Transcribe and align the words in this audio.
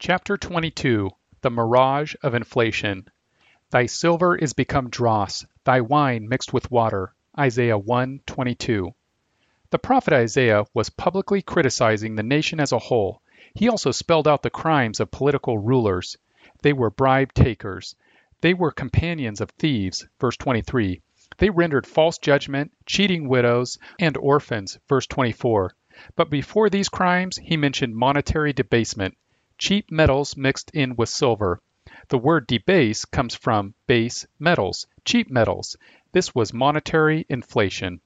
Chapter 0.00 0.36
22 0.36 1.10
The 1.40 1.50
Mirage 1.50 2.14
of 2.22 2.32
Inflation. 2.32 3.08
Thy 3.70 3.86
silver 3.86 4.36
is 4.36 4.52
become 4.52 4.90
dross, 4.90 5.44
thy 5.64 5.80
wine 5.80 6.28
mixed 6.28 6.52
with 6.52 6.70
water. 6.70 7.14
Isaiah 7.36 7.76
1:22. 7.76 8.94
The 9.70 9.78
prophet 9.80 10.14
Isaiah 10.14 10.66
was 10.72 10.88
publicly 10.88 11.42
criticizing 11.42 12.14
the 12.14 12.22
nation 12.22 12.60
as 12.60 12.70
a 12.70 12.78
whole. 12.78 13.22
He 13.54 13.68
also 13.68 13.90
spelled 13.90 14.28
out 14.28 14.42
the 14.42 14.50
crimes 14.50 15.00
of 15.00 15.10
political 15.10 15.58
rulers. 15.58 16.16
They 16.62 16.72
were 16.72 16.90
bribe 16.90 17.34
takers. 17.34 17.96
They 18.40 18.54
were 18.54 18.70
companions 18.70 19.40
of 19.40 19.50
thieves, 19.50 20.06
verse 20.20 20.36
23. 20.36 21.02
They 21.38 21.50
rendered 21.50 21.88
false 21.88 22.18
judgment, 22.18 22.70
cheating 22.86 23.28
widows 23.28 23.80
and 23.98 24.16
orphans, 24.16 24.78
verse 24.88 25.08
24. 25.08 25.74
But 26.14 26.30
before 26.30 26.70
these 26.70 26.88
crimes, 26.88 27.36
he 27.38 27.56
mentioned 27.56 27.96
monetary 27.96 28.52
debasement, 28.52 29.16
cheap 29.58 29.90
metals 29.90 30.36
mixed 30.36 30.70
in 30.70 30.94
with 30.96 31.08
silver. 31.08 31.60
The 32.08 32.18
word 32.18 32.46
debase 32.46 33.04
comes 33.04 33.34
from 33.34 33.74
base 33.86 34.24
metals, 34.38 34.86
cheap 35.04 35.28
metals. 35.30 35.76
This 36.12 36.34
was 36.34 36.54
monetary 36.54 37.26
inflation. 37.28 38.00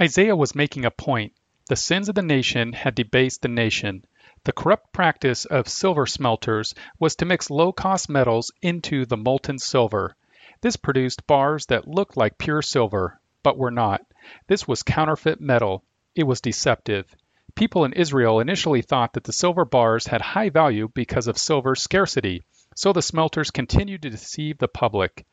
Isaiah 0.00 0.36
was 0.36 0.54
making 0.54 0.84
a 0.84 0.90
point. 0.90 1.32
The 1.68 1.76
sins 1.76 2.08
of 2.08 2.16
the 2.16 2.22
nation 2.22 2.72
had 2.72 2.94
debased 2.94 3.42
the 3.42 3.48
nation. 3.48 4.04
The 4.42 4.52
corrupt 4.52 4.92
practice 4.92 5.44
of 5.46 5.68
silver 5.68 6.04
smelters 6.04 6.74
was 6.98 7.16
to 7.16 7.24
mix 7.24 7.48
low 7.48 7.72
cost 7.72 8.10
metals 8.10 8.52
into 8.60 9.06
the 9.06 9.16
molten 9.16 9.58
silver. 9.58 10.16
This 10.60 10.76
produced 10.76 11.26
bars 11.26 11.66
that 11.66 11.88
looked 11.88 12.16
like 12.16 12.36
pure 12.36 12.60
silver, 12.60 13.20
but 13.42 13.56
were 13.56 13.70
not. 13.70 14.02
This 14.48 14.66
was 14.66 14.82
counterfeit 14.82 15.40
metal. 15.40 15.84
It 16.14 16.24
was 16.24 16.40
deceptive. 16.40 17.14
People 17.56 17.84
in 17.84 17.92
Israel 17.92 18.40
initially 18.40 18.82
thought 18.82 19.12
that 19.12 19.22
the 19.22 19.32
silver 19.32 19.64
bars 19.64 20.08
had 20.08 20.20
high 20.20 20.50
value 20.50 20.88
because 20.92 21.28
of 21.28 21.38
silver 21.38 21.76
scarcity, 21.76 22.42
so 22.74 22.92
the 22.92 23.00
smelters 23.00 23.52
continued 23.52 24.02
to 24.02 24.10
deceive 24.10 24.58
the 24.58 24.66
public. 24.66 25.24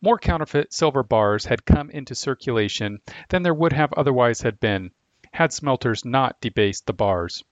More 0.00 0.18
counterfeit 0.18 0.72
silver 0.72 1.04
bars 1.04 1.44
had 1.44 1.64
come 1.64 1.88
into 1.90 2.16
circulation 2.16 2.98
than 3.28 3.44
there 3.44 3.54
would 3.54 3.72
have 3.72 3.92
otherwise 3.92 4.40
had 4.40 4.58
been, 4.58 4.90
had 5.32 5.52
smelters 5.52 6.04
not 6.04 6.40
debased 6.40 6.86
the 6.86 6.92
bars. 6.92 7.44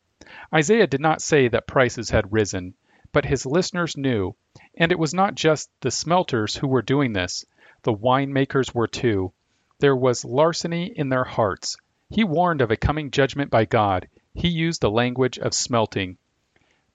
Isaiah 0.53 0.89
did 0.89 1.01
not 1.01 1.23
say 1.23 1.47
that 1.47 1.69
prices 1.69 2.11
had 2.11 2.33
risen, 2.33 2.75
but 3.12 3.27
his 3.27 3.47
listeners 3.47 3.97
knew, 3.97 4.34
and 4.75 4.91
it 4.91 4.98
was 4.98 5.14
not 5.14 5.36
just 5.36 5.70
the 5.83 5.92
smelters 5.92 6.56
who 6.56 6.67
were 6.67 6.83
doing 6.83 7.12
this. 7.12 7.45
The 7.84 7.95
winemakers 7.95 8.75
were 8.75 8.89
too. 8.89 9.33
There 9.79 9.95
was 9.95 10.25
larceny 10.25 10.86
in 10.86 11.11
their 11.11 11.25
hearts. 11.25 11.77
He 12.11 12.25
warned 12.25 12.61
of 12.61 12.70
a 12.70 12.77
coming 12.77 13.11
judgment 13.11 13.51
by 13.51 13.64
God. 13.64 14.08
He 14.39 14.48
used 14.48 14.83
the 14.83 14.91
language 14.91 15.39
of 15.39 15.55
smelting. 15.55 16.19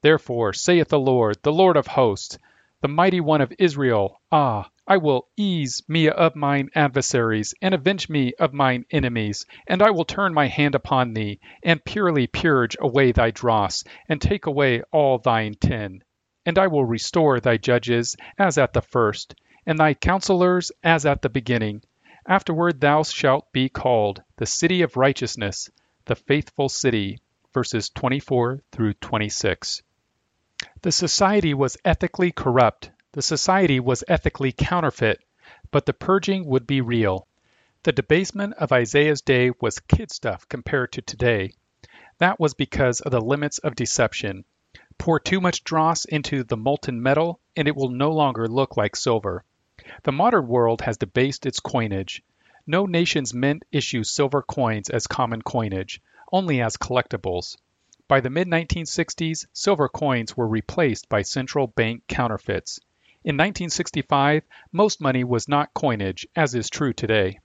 Therefore, 0.02 0.54
saith 0.54 0.90
the 0.90 1.00
Lord, 1.00 1.38
the 1.42 1.52
Lord 1.52 1.76
of 1.76 1.88
hosts, 1.88 2.38
the 2.82 2.88
mighty 2.88 3.20
one 3.20 3.42
of 3.42 3.52
Israel, 3.58 4.22
Ah, 4.32 4.70
I 4.88 4.98
will 4.98 5.28
ease 5.36 5.82
me 5.88 6.08
of 6.08 6.36
mine 6.36 6.70
adversaries, 6.76 7.54
and 7.62 7.74
avenge 7.74 8.10
me 8.10 8.34
of 8.36 8.54
mine 8.54 8.86
enemies, 8.92 9.46
and 9.68 9.82
I 9.82 9.90
will 9.90 10.06
turn 10.06 10.34
my 10.34 10.48
hand 10.48 10.76
upon 10.76 11.14
thee, 11.14 11.40
and 11.64 11.84
purely 11.84 12.28
purge 12.28 12.78
away 12.80 13.12
thy 13.12 13.32
dross, 13.32 13.84
and 14.08 14.22
take 14.22 14.46
away 14.46 14.84
all 14.92 15.18
thine 15.18 15.56
tin. 15.60 16.04
And 16.46 16.60
I 16.60 16.68
will 16.68 16.86
restore 16.86 17.40
thy 17.40 17.58
judges 17.58 18.16
as 18.38 18.60
at 18.60 18.72
the 18.74 18.82
first, 18.82 19.36
and 19.66 19.80
thy 19.80 19.96
counselors 19.96 20.72
as 20.84 21.06
at 21.08 21.22
the 21.22 21.30
beginning. 21.30 21.82
Afterward 22.28 22.80
thou 22.80 23.04
shalt 23.04 23.52
be 23.52 23.68
called 23.68 24.22
the 24.38 24.46
city 24.46 24.84
of 24.84 24.96
righteousness, 24.96 25.70
the 26.06 26.16
faithful 26.16 26.70
city. 26.70 27.18
Verses 27.54 27.90
24 27.90 28.62
through 28.72 28.94
26. 28.94 29.82
The 30.84 30.92
society 30.92 31.54
was 31.54 31.78
ethically 31.84 32.32
corrupt. 32.32 32.92
The 33.12 33.22
society 33.22 33.80
was 33.80 34.04
ethically 34.08 34.52
counterfeit, 34.52 35.20
but 35.70 35.86
the 35.86 35.94
purging 35.94 36.46
would 36.46 36.66
be 36.66 36.82
real. 36.82 37.28
The 37.84 37.92
debasement 37.92 38.54
of 38.54 38.72
Isaiah's 38.72 39.22
day 39.22 39.52
was 39.60 39.80
kid 39.80 40.12
stuff 40.12 40.48
compared 40.48 40.94
to 40.94 41.02
today. 41.02 41.52
That 42.20 42.40
was 42.40 42.54
because 42.54 43.02
of 43.02 43.12
the 43.12 43.20
limits 43.20 43.58
of 43.58 43.76
deception. 43.76 44.46
Pour 44.98 45.20
too 45.20 45.42
much 45.42 45.64
dross 45.64 46.06
into 46.06 46.44
the 46.44 46.56
molten 46.56 47.02
metal, 47.02 47.40
and 47.56 47.68
it 47.68 47.76
will 47.76 47.90
no 47.90 48.12
longer 48.12 48.48
look 48.48 48.78
like 48.78 48.96
silver. 48.96 49.44
The 50.04 50.12
modern 50.12 50.48
world 50.48 50.82
has 50.82 50.98
debased 50.98 51.46
its 51.46 51.60
coinage. 51.60 52.24
No 52.68 52.86
nation's 52.86 53.34
mint 53.34 53.64
issues 53.72 54.12
silver 54.12 54.44
coins 54.44 54.90
as 54.90 55.08
common 55.08 55.42
coinage, 55.42 56.00
only 56.32 56.62
as 56.62 56.78
collectibles. 56.78 57.58
By 58.08 58.22
the 58.22 58.30
mid 58.30 58.48
1960s, 58.48 59.46
silver 59.54 59.90
coins 59.90 60.36
were 60.36 60.48
replaced 60.48 61.08
by 61.10 61.22
central 61.22 61.68
bank 61.68 62.04
counterfeits. 62.08 62.80
In 63.24 63.36
1965, 63.36 64.44
most 64.72 65.00
money 65.00 65.24
was 65.24 65.48
not 65.48 65.74
coinage, 65.74 66.28
as 66.36 66.56
is 66.56 66.70
true 66.70 66.92
today. 66.92 67.40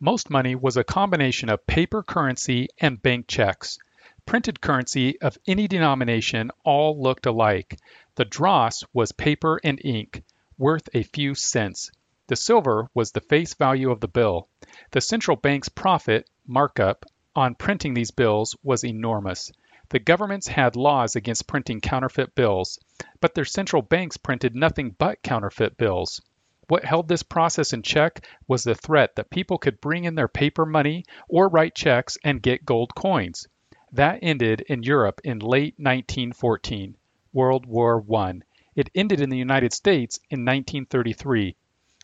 Most 0.00 0.30
money 0.30 0.54
was 0.54 0.76
a 0.76 0.82
combination 0.82 1.48
of 1.48 1.66
paper 1.66 2.02
currency 2.02 2.68
and 2.78 3.00
bank 3.02 3.28
checks. 3.28 3.78
Printed 4.26 4.60
currency 4.60 5.20
of 5.20 5.38
any 5.46 5.68
denomination 5.68 6.50
all 6.64 7.00
looked 7.00 7.26
alike. 7.26 7.78
The 8.14 8.24
dross 8.24 8.82
was 8.92 9.12
paper 9.12 9.60
and 9.62 9.80
ink, 9.84 10.24
worth 10.58 10.88
a 10.94 11.02
few 11.02 11.34
cents. 11.34 11.90
The 12.26 12.36
silver 12.36 12.88
was 12.94 13.12
the 13.12 13.20
face 13.20 13.54
value 13.54 13.90
of 13.90 14.00
the 14.00 14.08
bill. 14.08 14.48
The 14.92 15.00
central 15.00 15.36
bank's 15.36 15.68
profit, 15.68 16.28
markup, 16.46 17.04
on 17.34 17.54
printing 17.54 17.94
these 17.94 18.10
bills 18.10 18.56
was 18.62 18.84
enormous. 18.84 19.50
The 19.88 19.98
governments 19.98 20.46
had 20.48 20.76
laws 20.76 21.16
against 21.16 21.46
printing 21.46 21.80
counterfeit 21.80 22.34
bills, 22.34 22.78
but 23.20 23.34
their 23.34 23.44
central 23.44 23.82
banks 23.82 24.16
printed 24.16 24.54
nothing 24.54 24.90
but 24.90 25.22
counterfeit 25.22 25.76
bills. 25.76 26.20
What 26.68 26.84
held 26.84 27.08
this 27.08 27.22
process 27.22 27.72
in 27.72 27.82
check 27.82 28.26
was 28.48 28.64
the 28.64 28.74
threat 28.74 29.16
that 29.16 29.30
people 29.30 29.58
could 29.58 29.80
bring 29.80 30.04
in 30.04 30.14
their 30.14 30.28
paper 30.28 30.64
money 30.64 31.04
or 31.28 31.48
write 31.48 31.74
checks 31.74 32.16
and 32.24 32.40
get 32.40 32.64
gold 32.64 32.94
coins. 32.94 33.46
That 33.92 34.20
ended 34.22 34.62
in 34.62 34.82
Europe 34.82 35.20
in 35.24 35.38
late 35.38 35.74
1914, 35.78 36.96
World 37.32 37.66
War 37.66 38.04
I. 38.16 38.40
It 38.74 38.90
ended 38.94 39.20
in 39.20 39.28
the 39.28 39.36
United 39.36 39.74
States 39.74 40.18
in 40.30 40.46
1933. 40.46 41.56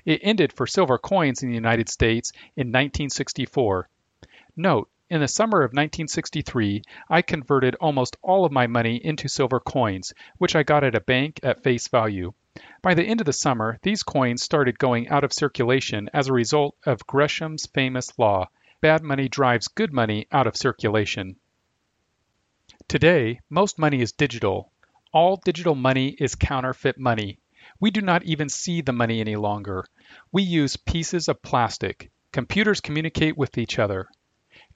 It 0.05 0.21
ended 0.23 0.53
for 0.53 0.67
silver 0.67 0.99
coins 0.99 1.43
in 1.43 1.49
the 1.49 1.55
United 1.55 1.89
States 1.89 2.33
in 2.57 2.69
1964. 2.69 3.89
Note, 4.57 4.91
in 5.11 5.21
the 5.21 5.29
summer 5.29 5.59
of 5.59 5.71
1963, 5.71 6.83
I 7.09 7.23
converted 7.23 7.75
almost 7.81 8.17
all 8.23 8.45
of 8.45 8.53
my 8.53 8.67
money 8.67 8.97
into 8.97 9.29
silver 9.29 9.61
coins, 9.61 10.13
which 10.37 10.55
I 10.55 10.63
got 10.63 10.85
at 10.85 10.95
a 10.95 11.01
bank 11.01 11.41
at 11.43 11.63
face 11.63 11.89
value. 11.89 12.33
By 12.83 12.95
the 12.95 13.05
end 13.05 13.21
of 13.21 13.27
the 13.27 13.33
summer, 13.33 13.79
these 13.83 14.03
coins 14.03 14.43
started 14.43 14.79
going 14.79 15.09
out 15.09 15.25
of 15.25 15.33
circulation 15.33 16.11
as 16.13 16.29
a 16.29 16.33
result 16.33 16.77
of 16.85 17.07
Gresham's 17.07 17.67
famous 17.67 18.19
law 18.19 18.49
bad 18.81 19.03
money 19.03 19.29
drives 19.29 19.69
good 19.69 19.93
money 19.93 20.27
out 20.31 20.47
of 20.47 20.57
circulation. 20.57 21.37
Today, 22.87 23.41
most 23.51 23.79
money 23.79 24.01
is 24.01 24.13
digital. 24.13 24.73
All 25.13 25.37
digital 25.37 25.75
money 25.75 26.09
is 26.19 26.35
counterfeit 26.35 26.99
money. 26.99 27.39
We 27.81 27.91
do 27.91 28.01
not 28.01 28.25
even 28.25 28.49
see 28.49 28.81
the 28.81 28.93
money 28.93 29.21
any 29.21 29.37
longer. 29.37 29.85
We 30.33 30.43
use 30.43 30.77
pieces 30.77 31.29
of 31.29 31.43
plastic. 31.43 32.11
Computers 32.33 32.81
communicate 32.81 33.37
with 33.37 33.59
each 33.59 33.79
other. 33.79 34.09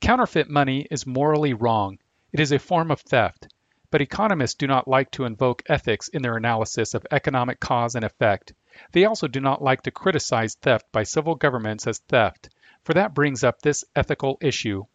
Counterfeit 0.02 0.50
money 0.50 0.84
is 0.90 1.06
morally 1.06 1.54
wrong. 1.54 1.96
It 2.32 2.40
is 2.40 2.50
a 2.50 2.58
form 2.58 2.90
of 2.90 3.00
theft. 3.02 3.46
But 3.88 4.00
economists 4.00 4.56
do 4.56 4.66
not 4.66 4.88
like 4.88 5.12
to 5.12 5.24
invoke 5.24 5.62
ethics 5.68 6.08
in 6.08 6.22
their 6.22 6.36
analysis 6.36 6.94
of 6.94 7.06
economic 7.12 7.60
cause 7.60 7.94
and 7.94 8.04
effect. 8.04 8.52
They 8.90 9.04
also 9.04 9.28
do 9.28 9.38
not 9.38 9.62
like 9.62 9.82
to 9.82 9.92
criticize 9.92 10.56
theft 10.56 10.90
by 10.90 11.04
civil 11.04 11.36
governments 11.36 11.86
as 11.86 11.98
theft, 12.00 12.48
for 12.82 12.94
that 12.94 13.14
brings 13.14 13.44
up 13.44 13.62
this 13.62 13.84
ethical 13.94 14.38
issue. 14.40 14.86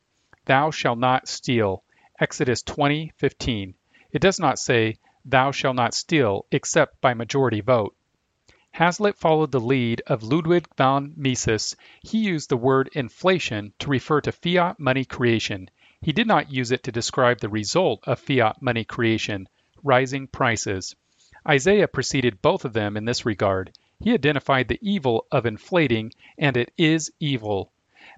Thou 0.44 0.72
shalt 0.72 1.00
not 1.00 1.30
steal. 1.30 1.86
Exodus 2.20 2.62
20:15. 2.64 3.76
It 4.12 4.20
does 4.22 4.42
not 4.42 4.60
say, 4.60 4.98
Thou 5.24 5.52
shalt 5.52 5.78
not 5.78 5.94
steal, 5.94 6.46
except 6.52 7.00
by 7.00 7.14
majority 7.14 7.62
vote. 7.62 7.96
Hazlitt 8.72 9.18
followed 9.18 9.52
the 9.52 9.60
lead 9.60 10.02
of 10.08 10.24
Ludwig 10.24 10.68
von 10.76 11.14
Mises. 11.16 11.76
He 12.02 12.20
used 12.20 12.50
the 12.50 12.58
word 12.58 12.90
inflation 12.94 13.74
to 13.80 13.90
refer 13.90 14.22
to 14.22 14.32
fiat 14.32 14.80
money 14.80 15.06
creation. 15.06 15.70
He 16.02 16.12
did 16.12 16.28
not 16.28 16.52
use 16.52 16.72
it 16.72 16.84
to 16.84 16.92
describe 16.92 17.40
the 17.40 17.50
result 17.50 18.04
of 18.04 18.20
fiat 18.20 18.62
money 18.62 18.84
creation, 18.84 19.50
rising 19.84 20.28
prices. 20.28 20.96
Isaiah 21.48 21.88
preceded 21.88 22.42
both 22.42 22.66
of 22.66 22.74
them 22.74 22.98
in 22.98 23.06
this 23.06 23.26
regard. 23.26 23.72
He 24.00 24.14
identified 24.14 24.68
the 24.68 24.80
evil 24.82 25.26
of 25.32 25.46
inflating, 25.46 26.14
and 26.38 26.56
it 26.56 26.72
is 26.78 27.12
evil. 27.20 27.72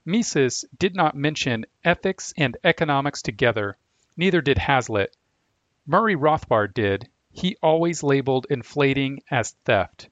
Mises 0.04 0.66
did 0.78 0.96
not 0.96 1.16
mention 1.16 1.66
ethics 1.86 2.34
and 2.36 2.58
economics 2.64 3.22
together. 3.22 3.78
Neither 4.18 4.42
did 4.42 4.58
Hazlitt. 4.58 5.16
Murray 5.86 6.16
Rothbard 6.16 6.74
did. 6.74 7.08
He 7.32 7.56
always 7.62 8.04
labeled 8.04 8.48
inflating 8.50 9.22
as 9.32 9.52
theft. 9.64 10.10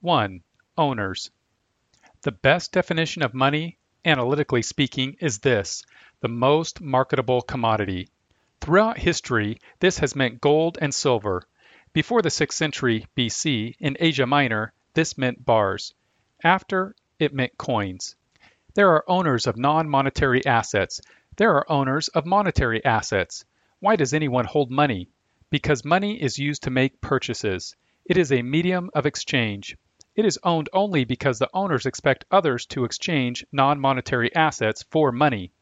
1. 0.00 0.44
Owners. 0.76 1.28
The 2.22 2.30
best 2.30 2.70
definition 2.70 3.24
of 3.24 3.34
money, 3.34 3.78
analytically 4.04 4.62
speaking, 4.62 5.16
is 5.18 5.40
this 5.40 5.84
the 6.20 6.28
most 6.28 6.80
marketable 6.80 7.42
commodity. 7.42 8.08
Throughout 8.60 8.98
history, 8.98 9.58
this 9.80 9.98
has 9.98 10.14
meant 10.14 10.40
gold 10.40 10.78
and 10.80 10.94
silver. 10.94 11.42
Before 11.92 12.22
the 12.22 12.28
6th 12.28 12.52
century 12.52 13.08
BC, 13.16 13.74
in 13.80 13.96
Asia 13.98 14.24
Minor, 14.24 14.72
this 14.94 15.18
meant 15.18 15.44
bars. 15.44 15.94
After, 16.44 16.94
it 17.18 17.34
meant 17.34 17.58
coins. 17.58 18.14
There 18.74 18.90
are 18.90 19.10
owners 19.10 19.48
of 19.48 19.56
non 19.56 19.88
monetary 19.88 20.46
assets. 20.46 21.00
There 21.34 21.56
are 21.56 21.68
owners 21.68 22.06
of 22.06 22.24
monetary 22.24 22.84
assets. 22.84 23.44
Why 23.80 23.96
does 23.96 24.14
anyone 24.14 24.44
hold 24.44 24.70
money? 24.70 25.08
Because 25.50 25.84
money 25.84 26.22
is 26.22 26.38
used 26.38 26.62
to 26.62 26.70
make 26.70 27.00
purchases. 27.00 27.74
It 28.04 28.16
is 28.16 28.30
a 28.30 28.42
medium 28.42 28.90
of 28.94 29.04
exchange. 29.04 29.76
It 30.18 30.24
is 30.24 30.40
owned 30.42 30.68
only 30.72 31.04
because 31.04 31.38
the 31.38 31.48
owners 31.54 31.86
expect 31.86 32.24
others 32.28 32.66
to 32.74 32.82
exchange 32.82 33.46
non 33.52 33.78
monetary 33.78 34.34
assets 34.34 34.82
for 34.90 35.12
money. 35.12 35.52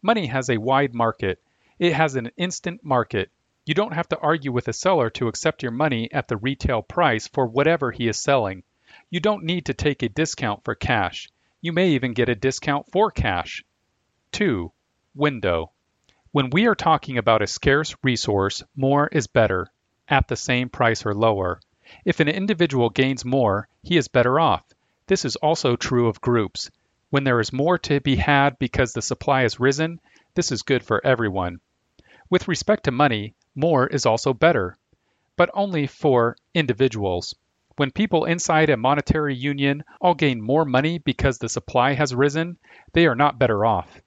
Money 0.00 0.24
has 0.28 0.48
a 0.48 0.56
wide 0.56 0.94
market. 0.94 1.42
It 1.78 1.92
has 1.92 2.16
an 2.16 2.30
instant 2.38 2.82
market. 2.82 3.30
You 3.66 3.74
don't 3.74 3.92
have 3.92 4.08
to 4.08 4.18
argue 4.20 4.52
with 4.52 4.68
a 4.68 4.72
seller 4.72 5.10
to 5.10 5.28
accept 5.28 5.62
your 5.62 5.72
money 5.72 6.10
at 6.14 6.28
the 6.28 6.38
retail 6.38 6.80
price 6.80 7.28
for 7.28 7.46
whatever 7.46 7.90
he 7.90 8.08
is 8.08 8.16
selling. 8.16 8.62
You 9.10 9.20
don't 9.20 9.44
need 9.44 9.66
to 9.66 9.74
take 9.74 10.02
a 10.02 10.08
discount 10.08 10.64
for 10.64 10.74
cash. 10.74 11.28
You 11.60 11.74
may 11.74 11.90
even 11.90 12.14
get 12.14 12.30
a 12.30 12.34
discount 12.34 12.90
for 12.90 13.10
cash. 13.10 13.66
2. 14.32 14.72
Window. 15.14 15.72
When 16.32 16.48
we 16.48 16.66
are 16.68 16.74
talking 16.74 17.18
about 17.18 17.42
a 17.42 17.46
scarce 17.46 17.94
resource, 18.02 18.62
more 18.74 19.08
is 19.08 19.26
better, 19.26 19.70
at 20.08 20.26
the 20.26 20.36
same 20.36 20.70
price 20.70 21.04
or 21.04 21.14
lower. 21.14 21.60
If 22.04 22.20
an 22.20 22.28
individual 22.28 22.90
gains 22.90 23.24
more, 23.24 23.68
he 23.82 23.96
is 23.96 24.08
better 24.08 24.40
off. 24.40 24.64
This 25.06 25.24
is 25.24 25.36
also 25.36 25.76
true 25.76 26.08
of 26.08 26.20
groups. 26.20 26.70
When 27.10 27.24
there 27.24 27.38
is 27.38 27.52
more 27.52 27.78
to 27.78 28.00
be 28.00 28.16
had 28.16 28.58
because 28.58 28.92
the 28.92 29.02
supply 29.02 29.42
has 29.42 29.60
risen, 29.60 30.00
this 30.34 30.50
is 30.50 30.62
good 30.62 30.82
for 30.82 31.04
everyone. 31.06 31.60
With 32.28 32.48
respect 32.48 32.84
to 32.84 32.90
money, 32.90 33.34
more 33.54 33.86
is 33.86 34.04
also 34.04 34.34
better, 34.34 34.76
but 35.36 35.50
only 35.54 35.86
for 35.86 36.36
individuals. 36.54 37.34
When 37.76 37.90
people 37.90 38.24
inside 38.24 38.68
a 38.68 38.76
monetary 38.76 39.36
union 39.36 39.84
all 40.00 40.14
gain 40.14 40.42
more 40.42 40.64
money 40.64 40.98
because 40.98 41.38
the 41.38 41.48
supply 41.48 41.92
has 41.92 42.14
risen, 42.14 42.58
they 42.92 43.06
are 43.06 43.14
not 43.14 43.38
better 43.38 43.64
off. 43.64 44.02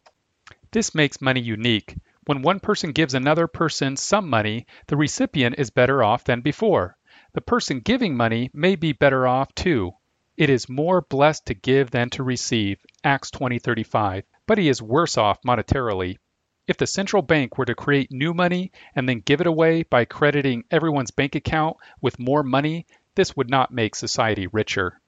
This 0.71 0.93
makes 0.93 1.21
money 1.21 1.39
unique. 1.39 1.95
When 2.25 2.41
one 2.41 2.59
person 2.59 2.91
gives 2.91 3.13
another 3.13 3.47
person 3.47 3.95
some 3.95 4.29
money, 4.29 4.67
the 4.87 4.97
recipient 4.97 5.55
is 5.57 5.69
better 5.69 6.03
off 6.03 6.25
than 6.25 6.41
before. 6.41 6.97
The 7.33 7.41
person 7.41 7.81
giving 7.81 8.17
money 8.17 8.49
may 8.53 8.75
be 8.75 8.91
better 8.91 9.27
off 9.27 9.53
too. 9.53 9.91
It 10.35 10.49
is 10.49 10.67
more 10.67 11.01
blessed 11.01 11.45
to 11.45 11.53
give 11.53 11.91
than 11.91 12.09
to 12.11 12.23
receive, 12.23 12.79
Acts 13.03 13.29
20:35, 13.29 14.23
but 14.47 14.57
he 14.57 14.67
is 14.67 14.81
worse 14.81 15.15
off 15.15 15.41
monetarily. 15.43 16.17
If 16.65 16.77
the 16.77 16.87
central 16.87 17.21
bank 17.21 17.57
were 17.57 17.65
to 17.65 17.75
create 17.75 18.11
new 18.11 18.33
money 18.33 18.71
and 18.95 19.07
then 19.07 19.19
give 19.19 19.41
it 19.41 19.47
away 19.47 19.83
by 19.83 20.05
crediting 20.05 20.63
everyone's 20.71 21.11
bank 21.11 21.35
account 21.35 21.77
with 22.01 22.17
more 22.17 22.41
money, 22.41 22.87
this 23.13 23.37
would 23.37 23.49
not 23.49 23.71
make 23.71 23.93
society 23.93 24.47
richer. 24.47 24.99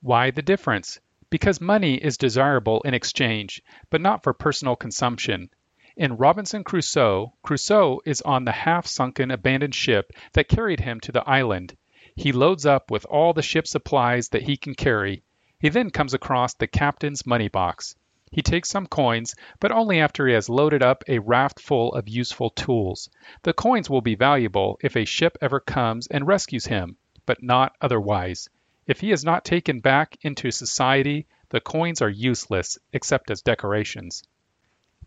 Why 0.00 0.32
the 0.32 0.42
difference? 0.42 0.98
Because 1.30 1.60
money 1.60 1.94
is 1.94 2.18
desirable 2.18 2.80
in 2.82 2.94
exchange, 2.94 3.62
but 3.90 4.00
not 4.00 4.24
for 4.24 4.32
personal 4.32 4.74
consumption. 4.74 5.50
In 5.96 6.16
Robinson 6.16 6.64
Crusoe, 6.64 7.34
Crusoe 7.44 8.00
is 8.04 8.20
on 8.22 8.44
the 8.44 8.50
half 8.50 8.84
sunken 8.84 9.30
abandoned 9.30 9.76
ship 9.76 10.12
that 10.32 10.48
carried 10.48 10.80
him 10.80 10.98
to 10.98 11.12
the 11.12 11.22
island. 11.28 11.76
He 12.16 12.32
loads 12.32 12.66
up 12.66 12.90
with 12.90 13.04
all 13.04 13.32
the 13.32 13.42
ship's 13.42 13.70
supplies 13.70 14.30
that 14.30 14.42
he 14.42 14.56
can 14.56 14.74
carry. 14.74 15.22
He 15.60 15.68
then 15.68 15.90
comes 15.90 16.12
across 16.12 16.54
the 16.54 16.66
captain's 16.66 17.24
money 17.24 17.46
box. 17.46 17.94
He 18.32 18.42
takes 18.42 18.70
some 18.70 18.88
coins, 18.88 19.36
but 19.60 19.70
only 19.70 20.00
after 20.00 20.26
he 20.26 20.34
has 20.34 20.48
loaded 20.48 20.82
up 20.82 21.04
a 21.06 21.20
raft 21.20 21.60
full 21.60 21.94
of 21.94 22.08
useful 22.08 22.50
tools. 22.50 23.08
The 23.44 23.52
coins 23.52 23.88
will 23.88 24.02
be 24.02 24.16
valuable 24.16 24.80
if 24.82 24.96
a 24.96 25.04
ship 25.04 25.38
ever 25.40 25.60
comes 25.60 26.08
and 26.08 26.26
rescues 26.26 26.66
him, 26.66 26.96
but 27.24 27.40
not 27.40 27.76
otherwise. 27.80 28.48
If 28.88 28.98
he 28.98 29.12
is 29.12 29.24
not 29.24 29.44
taken 29.44 29.78
back 29.78 30.18
into 30.22 30.50
society, 30.50 31.28
the 31.50 31.60
coins 31.60 32.02
are 32.02 32.10
useless 32.10 32.78
except 32.92 33.30
as 33.30 33.42
decorations. 33.42 34.24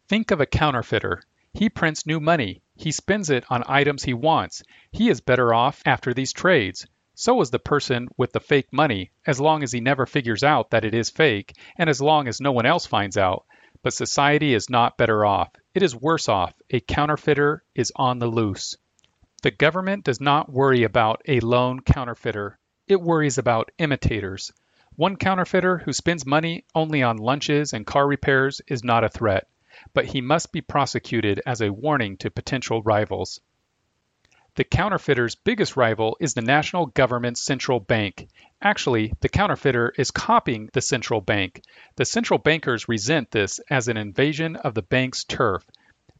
Think 0.10 0.32
of 0.32 0.40
a 0.40 0.46
counterfeiter. 0.46 1.22
He 1.54 1.70
prints 1.70 2.06
new 2.06 2.22
money. 2.22 2.62
He 2.78 2.94
spends 2.94 3.30
it 3.30 3.44
on 3.50 3.66
items 3.68 4.04
he 4.04 4.14
wants. 4.14 4.64
He 4.90 5.10
is 5.10 5.20
better 5.20 5.54
off 5.54 5.82
after 5.86 6.14
these 6.14 6.32
trades. 6.32 6.88
So 7.14 7.42
is 7.42 7.50
the 7.50 7.60
person 7.60 8.08
with 8.16 8.32
the 8.32 8.40
fake 8.40 8.72
money, 8.72 9.12
as 9.26 9.42
long 9.42 9.64
as 9.64 9.74
he 9.74 9.82
never 9.82 10.06
figures 10.06 10.46
out 10.46 10.70
that 10.70 10.86
it 10.86 10.94
is 10.94 11.10
fake, 11.10 11.58
and 11.78 11.90
as 11.90 12.00
long 12.00 12.30
as 12.30 12.40
no 12.40 12.54
one 12.54 12.66
else 12.66 12.86
finds 12.86 13.18
out. 13.18 13.46
But 13.84 13.94
society 13.94 14.54
is 14.54 14.70
not 14.70 14.98
better 14.98 15.26
off. 15.26 15.50
It 15.74 15.84
is 15.84 15.94
worse 15.94 16.30
off. 16.30 16.54
A 16.70 16.80
counterfeiter 16.80 17.64
is 17.76 17.92
on 17.96 18.20
the 18.20 18.28
loose. 18.28 18.78
The 19.44 19.52
government 19.52 20.06
does 20.06 20.22
not 20.22 20.50
worry 20.50 20.84
about 20.84 21.22
a 21.28 21.42
lone 21.42 21.82
counterfeiter. 21.82 22.60
It 22.88 23.02
worries 23.02 23.38
about 23.38 23.72
imitators. 23.78 24.54
One 24.96 25.18
counterfeiter 25.18 25.80
who 25.80 25.92
spends 25.92 26.26
money 26.26 26.64
only 26.74 27.04
on 27.04 27.18
lunches 27.18 27.74
and 27.74 27.86
car 27.86 28.08
repairs 28.08 28.62
is 28.68 28.86
not 28.86 29.04
a 29.04 29.10
threat, 29.10 29.48
but 29.94 30.06
he 30.06 30.22
must 30.22 30.52
be 30.52 30.62
prosecuted 30.62 31.42
as 31.46 31.62
a 31.62 31.72
warning 31.72 32.18
to 32.18 32.32
potential 32.32 32.82
rivals. 32.82 33.40
The 34.56 34.64
counterfeiter's 34.64 35.36
biggest 35.36 35.78
rival 35.78 36.18
is 36.20 36.34
the 36.34 36.42
national 36.42 36.88
government 36.88 37.38
central 37.38 37.80
bank. 37.80 38.28
Actually, 38.60 39.14
the 39.20 39.30
counterfeiter 39.30 39.94
is 40.00 40.10
copying 40.10 40.72
the 40.74 40.82
central 40.82 41.22
bank. 41.22 41.62
The 41.96 42.06
central 42.06 42.40
bankers 42.40 42.90
resent 42.90 43.30
this 43.30 43.60
as 43.70 43.88
an 43.88 43.98
invasion 43.98 44.56
of 44.56 44.74
the 44.74 44.82
bank's 44.82 45.24
turf. 45.24 45.64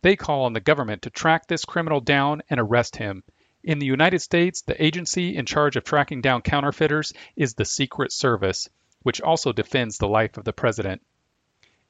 They 0.04 0.16
call 0.16 0.46
on 0.46 0.54
the 0.54 0.60
government 0.60 1.02
to 1.02 1.10
track 1.10 1.48
this 1.48 1.66
criminal 1.66 2.00
down 2.00 2.44
and 2.48 2.60
arrest 2.60 2.98
him. 2.98 3.24
In 3.64 3.80
the 3.80 3.88
United 3.88 4.20
States, 4.20 4.62
the 4.62 4.82
agency 4.86 5.36
in 5.36 5.48
charge 5.48 5.76
of 5.76 5.84
tracking 5.84 6.22
down 6.22 6.44
counterfeiters 6.44 7.14
is 7.36 7.56
the 7.56 7.66
Secret 7.66 8.12
Service, 8.12 8.70
which 9.02 9.20
also 9.20 9.52
defends 9.52 9.98
the 9.98 10.08
life 10.08 10.38
of 10.38 10.44
the 10.44 10.54
president. 10.54 11.02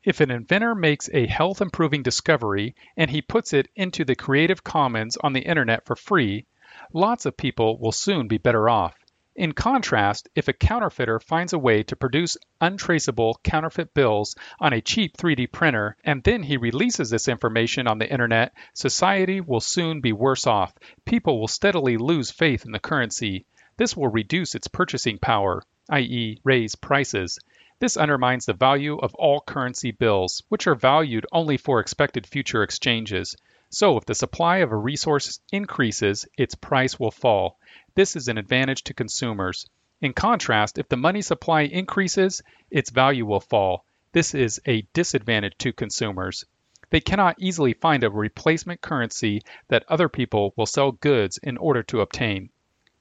If 0.08 0.22
an 0.22 0.32
inventor 0.32 0.74
makes 0.74 1.10
a 1.12 1.28
health 1.28 1.60
improving 1.60 2.02
discovery 2.02 2.76
and 2.96 3.12
he 3.12 3.22
puts 3.22 3.52
it 3.52 3.68
into 3.76 4.06
the 4.06 4.16
Creative 4.16 4.64
Commons 4.64 5.18
on 5.18 5.34
the 5.34 5.42
internet 5.42 5.86
for 5.86 5.98
free, 5.98 6.46
lots 6.94 7.26
of 7.26 7.36
people 7.36 7.78
will 7.78 7.92
soon 7.92 8.30
be 8.30 8.38
better 8.38 8.70
off. 8.70 8.96
In 9.36 9.52
contrast, 9.52 10.30
if 10.34 10.48
a 10.48 10.54
counterfeiter 10.54 11.20
finds 11.20 11.52
a 11.52 11.60
way 11.60 11.84
to 11.84 11.98
produce 11.98 12.38
untraceable 12.62 13.42
counterfeit 13.44 13.94
bills 13.94 14.34
on 14.62 14.72
a 14.72 14.80
cheap 14.80 15.18
3D 15.18 15.52
printer 15.52 15.98
and 16.06 16.24
then 16.24 16.44
he 16.44 16.56
releases 16.56 17.10
this 17.10 17.28
information 17.28 17.86
on 17.86 17.98
the 17.98 18.10
internet, 18.10 18.54
society 18.74 19.42
will 19.42 19.60
soon 19.60 20.00
be 20.00 20.14
worse 20.14 20.48
off. 20.48 20.74
People 21.04 21.38
will 21.38 21.50
steadily 21.50 21.98
lose 21.98 22.32
faith 22.32 22.66
in 22.66 22.72
the 22.72 22.80
currency. 22.80 23.46
This 23.76 23.98
will 23.98 24.08
reduce 24.08 24.56
its 24.56 24.70
purchasing 24.70 25.18
power, 25.18 25.64
i.e., 25.90 26.40
raise 26.46 26.76
prices. 26.76 27.38
This 27.80 27.96
undermines 27.96 28.48
the 28.48 28.54
value 28.54 28.98
of 28.98 29.14
all 29.16 29.40
currency 29.40 29.92
bills, 29.92 30.42
which 30.50 30.66
are 30.66 30.74
valued 30.74 31.28
only 31.32 31.58
for 31.58 31.80
expected 31.80 32.26
future 32.26 32.64
exchanges. 32.64 33.36
So 33.70 33.98
if 33.98 34.06
the 34.06 34.16
supply 34.16 34.58
of 34.58 34.72
a 34.72 34.76
resource 34.76 35.40
increases, 35.52 36.26
its 36.38 36.56
price 36.56 37.00
will 37.00 37.12
fall. 37.12 37.60
This 37.94 38.16
is 38.16 38.30
an 38.30 38.38
advantage 38.40 38.84
to 38.86 38.96
consumers. 38.96 39.68
In 40.02 40.14
contrast, 40.14 40.80
if 40.80 40.90
the 40.90 40.98
money 40.98 41.22
supply 41.22 41.62
increases, 41.62 42.42
its 42.72 42.90
value 42.90 43.26
will 43.26 43.42
fall. 43.42 43.86
This 44.12 44.34
is 44.34 44.60
a 44.66 44.82
disadvantage 44.94 45.58
to 45.60 45.72
consumers. 45.72 46.46
They 46.90 47.02
cannot 47.02 47.36
easily 47.40 47.74
find 47.74 48.04
a 48.04 48.10
replacement 48.10 48.82
currency 48.82 49.42
that 49.68 49.86
other 49.88 50.10
people 50.10 50.54
will 50.56 50.66
sell 50.66 50.94
goods 50.94 51.38
in 51.38 51.58
order 51.58 51.84
to 51.84 52.02
obtain. 52.02 52.50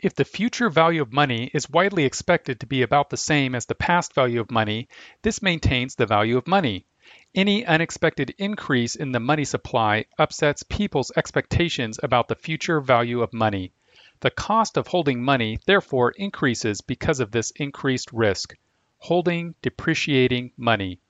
If 0.06 0.14
the 0.14 0.24
future 0.24 0.70
value 0.70 1.02
of 1.02 1.12
money 1.12 1.50
is 1.52 1.68
widely 1.68 2.04
expected 2.04 2.60
to 2.60 2.66
be 2.66 2.82
about 2.82 3.10
the 3.10 3.16
same 3.16 3.56
as 3.56 3.66
the 3.66 3.74
past 3.74 4.14
value 4.14 4.40
of 4.40 4.52
money, 4.52 4.86
this 5.22 5.42
maintains 5.42 5.96
the 5.96 6.06
value 6.06 6.36
of 6.36 6.46
money. 6.46 6.86
Any 7.34 7.66
unexpected 7.66 8.32
increase 8.38 8.94
in 8.94 9.10
the 9.10 9.18
money 9.18 9.44
supply 9.44 10.04
upsets 10.16 10.62
people's 10.62 11.10
expectations 11.16 11.98
about 12.00 12.28
the 12.28 12.36
future 12.36 12.80
value 12.80 13.20
of 13.20 13.32
money. 13.32 13.72
The 14.20 14.30
cost 14.30 14.76
of 14.76 14.86
holding 14.86 15.24
money 15.24 15.58
therefore 15.66 16.12
increases 16.12 16.82
because 16.82 17.18
of 17.18 17.32
this 17.32 17.50
increased 17.56 18.12
risk. 18.12 18.56
Holding 18.98 19.56
depreciating 19.60 20.52
money. 20.56 21.00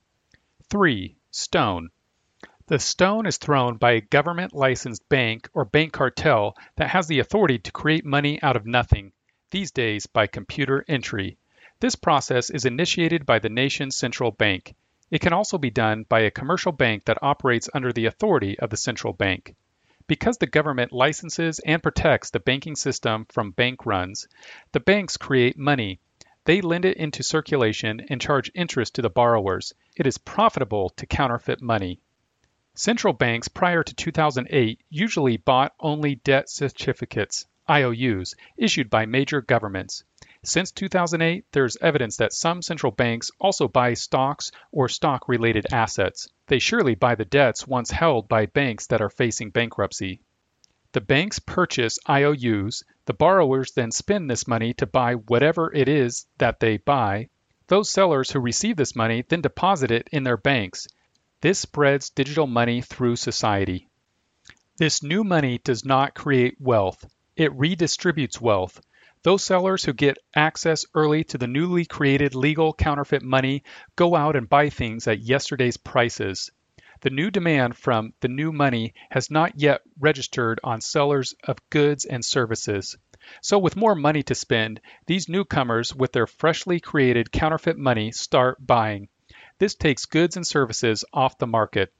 3. 0.71 1.19
Stone. 1.31 1.91
The 2.69 2.81
stone 2.81 3.27
is 3.27 3.37
thrown 3.37 3.77
by 3.77 3.93
a 3.93 4.01
government 4.01 4.53
licensed 4.53 5.09
bank 5.09 5.49
or 5.55 5.65
bank 5.65 5.93
cartel 5.93 6.57
that 6.75 6.91
has 6.91 7.07
the 7.07 7.21
authority 7.21 7.61
to 7.61 7.71
create 7.71 8.05
money 8.05 8.43
out 8.43 8.57
of 8.57 8.67
nothing, 8.67 9.13
these 9.53 9.71
days 9.71 10.07
by 10.09 10.27
computer 10.27 10.85
entry. 10.89 11.39
This 11.79 11.95
process 11.95 12.51
is 12.51 12.65
initiated 12.65 13.25
by 13.25 13.39
the 13.39 13.49
nation's 13.49 13.95
central 13.95 14.33
bank. 14.33 14.75
It 15.13 15.21
can 15.21 15.33
also 15.33 15.59
be 15.59 15.71
done 15.71 16.07
by 16.09 16.23
a 16.23 16.31
commercial 16.33 16.73
bank 16.73 17.05
that 17.05 17.23
operates 17.23 17.71
under 17.73 17.93
the 17.93 18.07
authority 18.07 18.59
of 18.59 18.71
the 18.71 18.77
central 18.77 19.13
bank. 19.13 19.55
Because 20.09 20.39
the 20.39 20.49
government 20.49 20.91
licenses 20.93 21.61
and 21.61 21.81
protects 21.81 22.31
the 22.31 22.41
banking 22.41 22.75
system 22.75 23.27
from 23.27 23.53
bank 23.53 23.87
runs, 23.87 24.27
the 24.73 24.81
banks 24.81 25.17
create 25.17 25.57
money. 25.57 26.01
They 26.47 26.61
lend 26.63 26.85
it 26.85 26.97
into 26.97 27.23
circulation 27.23 28.05
and 28.11 28.21
charge 28.21 28.51
interest 28.57 28.97
to 28.97 29.03
the 29.03 29.09
borrowers. 29.09 29.73
It 29.95 30.09
is 30.09 30.19
profitable 30.19 30.91
to 30.97 31.07
counterfeit 31.07 31.63
money. 31.63 32.01
Central 32.79 33.15
banks 33.15 33.49
prior 33.49 33.83
to 33.83 33.95
2008 33.95 34.83
usually 34.91 35.39
bought 35.39 35.73
only 35.81 36.17
debt 36.17 36.51
certificates, 36.51 37.47
IOUs, 37.67 38.35
issued 38.59 38.91
by 38.91 39.07
major 39.07 39.41
governments. 39.41 40.05
Since 40.45 40.73
2008, 40.73 41.47
there's 41.53 41.79
evidence 41.79 42.19
that 42.19 42.35
some 42.35 42.61
central 42.61 42.93
banks 42.93 43.31
also 43.41 43.67
buy 43.67 43.95
stocks 43.95 44.53
or 44.73 44.91
stock 44.91 45.27
related 45.27 45.65
assets. 45.73 46.29
They 46.49 46.59
surely 46.59 46.95
buy 46.95 47.15
the 47.15 47.25
debts 47.25 47.67
once 47.67 47.91
held 47.91 48.29
by 48.29 48.45
banks 48.45 48.89
that 48.89 49.01
are 49.01 49.09
facing 49.09 49.53
bankruptcy. 49.53 50.21
The 50.93 51.01
banks 51.01 51.39
purchase 51.39 51.99
IOUs, 52.07 52.85
the 53.07 53.15
borrowers 53.15 53.73
then 53.73 53.91
spend 53.91 54.29
this 54.29 54.47
money 54.47 54.75
to 54.75 54.87
buy 54.87 55.15
whatever 55.15 55.73
it 55.75 55.89
is 55.89 56.27
that 56.37 56.61
they 56.61 56.77
buy. 56.77 57.31
Those 57.69 57.89
sellers 57.89 58.31
who 58.31 58.39
receive 58.39 58.77
this 58.77 58.95
money 58.95 59.25
then 59.27 59.41
deposit 59.41 59.91
it 59.91 60.11
in 60.13 60.25
their 60.25 60.37
banks. 60.37 60.87
This 61.47 61.61
spreads 61.61 62.11
digital 62.11 62.49
money 62.49 62.81
through 62.81 63.15
society. 63.15 63.89
This 64.79 65.01
new 65.01 65.23
money 65.23 65.59
does 65.63 65.85
not 65.85 66.13
create 66.13 66.61
wealth, 66.61 67.05
it 67.37 67.57
redistributes 67.57 68.41
wealth. 68.41 68.81
Those 69.23 69.45
sellers 69.45 69.85
who 69.85 69.93
get 69.93 70.19
access 70.35 70.85
early 70.93 71.23
to 71.23 71.39
the 71.39 71.47
newly 71.47 71.85
created 71.85 72.35
legal 72.35 72.75
counterfeit 72.75 73.23
money 73.23 73.63
go 73.95 74.17
out 74.17 74.35
and 74.35 74.49
buy 74.49 74.71
things 74.71 75.07
at 75.07 75.21
yesterday's 75.21 75.77
prices. 75.77 76.51
The 77.03 77.11
new 77.11 77.31
demand 77.31 77.77
from 77.77 78.13
the 78.19 78.29
new 78.29 78.51
money 78.51 78.95
has 79.11 79.31
not 79.31 79.53
yet 79.55 79.83
registered 80.01 80.59
on 80.65 80.81
sellers 80.81 81.33
of 81.45 81.59
goods 81.71 82.05
and 82.05 82.25
services. 82.25 82.97
So, 83.41 83.57
with 83.61 83.77
more 83.77 83.95
money 83.95 84.25
to 84.25 84.35
spend, 84.35 84.81
these 85.07 85.29
newcomers 85.29 85.95
with 85.95 86.11
their 86.11 86.27
freshly 86.27 86.81
created 86.81 87.31
counterfeit 87.31 87.79
money 87.79 88.11
start 88.11 88.67
buying. 88.67 89.11
This 89.59 89.75
takes 89.75 90.05
goods 90.05 90.37
and 90.37 90.47
services 90.47 91.05
off 91.15 91.39
the 91.39 91.47
market. 91.47 91.93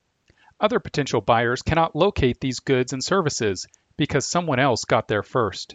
Other 0.61 0.79
potential 0.79 1.23
buyers 1.23 1.63
cannot 1.63 1.97
locate 1.97 2.39
these 2.39 2.61
goods 2.61 2.93
and 2.93 3.03
services 3.03 3.67
because 3.97 4.27
someone 4.27 4.59
else 4.59 4.85
got 4.85 5.09
there 5.09 5.23
first. 5.23 5.75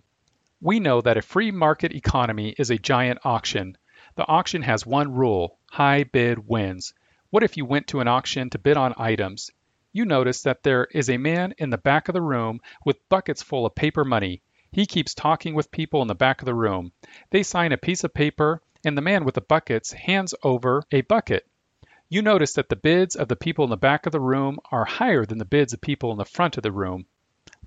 We 0.60 0.80
know 0.80 1.02
that 1.02 1.18
a 1.18 1.24
free 1.24 1.50
market 1.50 1.92
economy 1.92 2.54
is 2.56 2.70
a 2.70 2.78
giant 2.78 3.20
auction. 3.24 3.78
The 4.16 4.28
auction 4.28 4.62
has 4.62 4.86
one 4.86 5.12
rule 5.12 5.58
high 5.72 6.04
bid 6.04 6.48
wins. 6.48 6.94
What 7.32 7.42
if 7.42 7.58
you 7.58 7.66
went 7.66 7.88
to 7.88 8.00
an 8.00 8.08
auction 8.08 8.52
to 8.52 8.60
bid 8.60 8.78
on 8.78 8.94
items? 8.98 9.50
You 9.92 10.06
notice 10.06 10.44
that 10.44 10.62
there 10.62 10.86
is 10.92 11.10
a 11.10 11.18
man 11.18 11.56
in 11.58 11.72
the 11.72 11.80
back 11.80 12.10
of 12.10 12.14
the 12.14 12.22
room 12.22 12.62
with 12.86 13.10
buckets 13.10 13.42
full 13.42 13.66
of 13.66 13.74
paper 13.74 14.06
money. 14.06 14.44
He 14.72 14.86
keeps 14.86 15.16
talking 15.16 15.56
with 15.56 15.72
people 15.72 16.04
in 16.04 16.08
the 16.08 16.14
back 16.14 16.42
of 16.42 16.46
the 16.46 16.54
room. 16.54 16.92
They 17.32 17.42
sign 17.42 17.72
a 17.72 17.78
piece 17.78 18.04
of 18.04 18.14
paper, 18.14 18.62
and 18.86 18.96
the 18.96 19.02
man 19.02 19.26
with 19.26 19.36
the 19.36 19.42
buckets 19.42 19.92
hands 19.92 20.36
over 20.44 20.84
a 20.92 21.02
bucket. 21.02 21.48
You 22.14 22.22
notice 22.22 22.52
that 22.56 22.68
the 22.68 22.76
bids 22.76 23.16
of 23.16 23.30
the 23.30 23.38
people 23.38 23.64
in 23.64 23.70
the 23.70 23.78
back 23.78 24.06
of 24.06 24.12
the 24.12 24.20
room 24.20 24.60
are 24.70 24.84
higher 24.84 25.26
than 25.26 25.38
the 25.38 25.46
bids 25.46 25.72
of 25.72 25.80
people 25.80 26.12
in 26.12 26.18
the 26.18 26.26
front 26.26 26.58
of 26.58 26.64
the 26.64 26.70
room. 26.70 27.06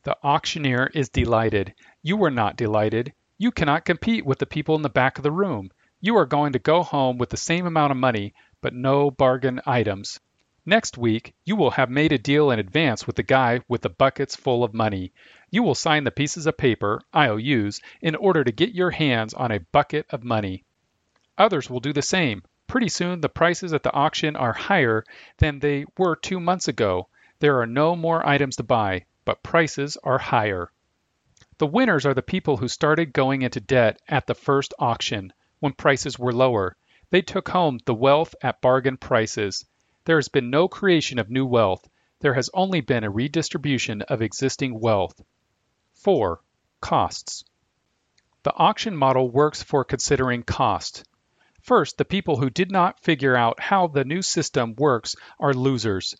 The 0.03 0.19
auctioneer 0.23 0.91
is 0.93 1.09
delighted. 1.09 1.73
You 2.03 2.23
are 2.25 2.31
not 2.31 2.59
delighted. 2.59 3.15
You 3.39 3.51
cannot 3.51 3.87
compete 3.87 4.27
with 4.27 4.39
the 4.39 4.45
people 4.45 4.75
in 4.75 4.83
the 4.83 4.91
back 4.91 5.17
of 5.17 5.23
the 5.23 5.33
room. 5.33 5.71
You 6.03 6.19
are 6.19 6.27
going 6.27 6.53
to 6.53 6.59
go 6.59 6.83
home 6.83 7.17
with 7.17 7.31
the 7.31 7.39
same 7.39 7.65
amount 7.65 7.93
of 7.93 7.97
money, 7.97 8.35
but 8.61 8.75
no 8.75 9.11
bargain 9.11 9.63
items. 9.65 10.21
Next 10.67 10.99
week, 10.99 11.33
you 11.47 11.57
will 11.57 11.71
have 11.71 11.89
made 11.89 12.13
a 12.13 12.19
deal 12.19 12.51
in 12.51 12.59
advance 12.59 13.07
with 13.07 13.17
the 13.17 13.23
guy 13.23 13.63
with 13.67 13.81
the 13.81 13.89
buckets 13.89 14.37
full 14.37 14.63
of 14.63 14.75
money. 14.75 15.15
You 15.51 15.63
will 15.63 15.75
sign 15.75 16.05
the 16.05 16.11
pieces 16.11 16.45
of 16.45 16.59
paper, 16.59 17.01
IOUs, 17.17 17.81
in 18.03 18.15
order 18.15 18.45
to 18.45 18.53
get 18.53 18.75
your 18.75 18.91
hands 18.91 19.33
on 19.33 19.53
a 19.53 19.61
bucket 19.73 20.05
of 20.11 20.23
money. 20.23 20.65
Others 21.39 21.71
will 21.71 21.81
do 21.81 21.95
the 21.95 22.03
same. 22.03 22.43
Pretty 22.67 22.89
soon, 22.89 23.21
the 23.21 23.29
prices 23.29 23.73
at 23.73 23.83
the 23.83 23.93
auction 23.93 24.37
are 24.37 24.53
higher 24.53 25.05
than 25.39 25.59
they 25.59 25.85
were 25.99 26.17
two 26.17 26.41
months 26.41 26.69
ago. 26.69 27.09
There 27.41 27.61
are 27.61 27.67
no 27.67 27.97
more 27.97 28.27
items 28.27 28.57
to 28.57 28.63
buy 28.63 29.05
but 29.25 29.43
prices 29.43 29.97
are 30.05 30.19
higher. 30.19 30.71
The 31.57 31.67
winners 31.67 32.05
are 32.05 32.13
the 32.13 32.23
people 32.23 32.59
who 32.59 32.69
started 32.69 33.15
going 33.15 33.41
into 33.41 33.61
debt 33.61 34.01
at 34.07 34.27
the 34.27 34.35
first 34.35 34.75
auction 34.79 35.33
when 35.61 35.73
prices 35.73 36.19
were 36.19 36.33
lower. 36.33 36.77
They 37.09 37.23
took 37.23 37.49
home 37.49 37.79
the 37.87 37.95
wealth 37.95 38.35
at 38.43 38.61
bargain 38.61 38.99
prices. 38.99 39.65
There 40.05 40.19
has 40.19 40.29
been 40.29 40.51
no 40.51 40.69
creation 40.69 41.19
of 41.19 41.31
new 41.31 41.47
wealth. 41.47 41.89
There 42.21 42.35
has 42.35 42.51
only 42.53 42.83
been 42.83 43.05
a 43.05 43.11
redistribution 43.11 44.03
of 44.03 44.21
existing 44.21 44.79
wealth. 44.79 45.19
4. 45.95 46.41
Costs. 46.83 47.45
The 48.43 48.53
auction 48.55 48.95
model 48.95 49.31
works 49.31 49.63
for 49.63 49.85
considering 49.85 50.43
cost. 50.43 51.05
First, 51.65 51.97
the 51.97 52.05
people 52.05 52.37
who 52.37 52.51
did 52.51 52.71
not 52.71 53.01
figure 53.01 53.35
out 53.35 53.59
how 53.59 53.87
the 53.87 54.05
new 54.05 54.21
system 54.21 54.75
works 54.77 55.17
are 55.41 55.55
losers. 55.55 56.15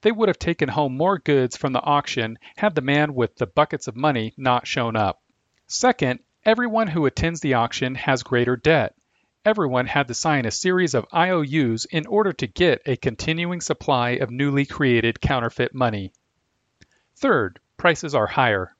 They 0.00 0.10
would 0.10 0.30
have 0.30 0.38
taken 0.38 0.70
home 0.70 0.96
more 0.96 1.18
goods 1.18 1.54
from 1.58 1.74
the 1.74 1.82
auction 1.82 2.38
had 2.56 2.74
the 2.74 2.80
man 2.80 3.14
with 3.14 3.36
the 3.36 3.46
buckets 3.46 3.88
of 3.88 3.94
money 3.94 4.32
not 4.38 4.66
shown 4.66 4.96
up. 4.96 5.22
Second, 5.66 6.20
everyone 6.46 6.88
who 6.88 7.04
attends 7.04 7.40
the 7.40 7.52
auction 7.52 7.94
has 7.94 8.22
greater 8.22 8.56
debt. 8.56 8.94
Everyone 9.44 9.84
had 9.84 10.08
to 10.08 10.14
sign 10.14 10.46
a 10.46 10.50
series 10.50 10.94
of 10.94 11.06
IOUs 11.12 11.84
in 11.84 12.06
order 12.06 12.32
to 12.32 12.46
get 12.46 12.80
a 12.86 12.96
continuing 12.96 13.60
supply 13.60 14.12
of 14.12 14.30
newly 14.30 14.64
created 14.64 15.20
counterfeit 15.20 15.74
money. 15.74 16.10
Third, 17.16 17.60
prices 17.76 18.14
are 18.14 18.28
higher. 18.28 18.74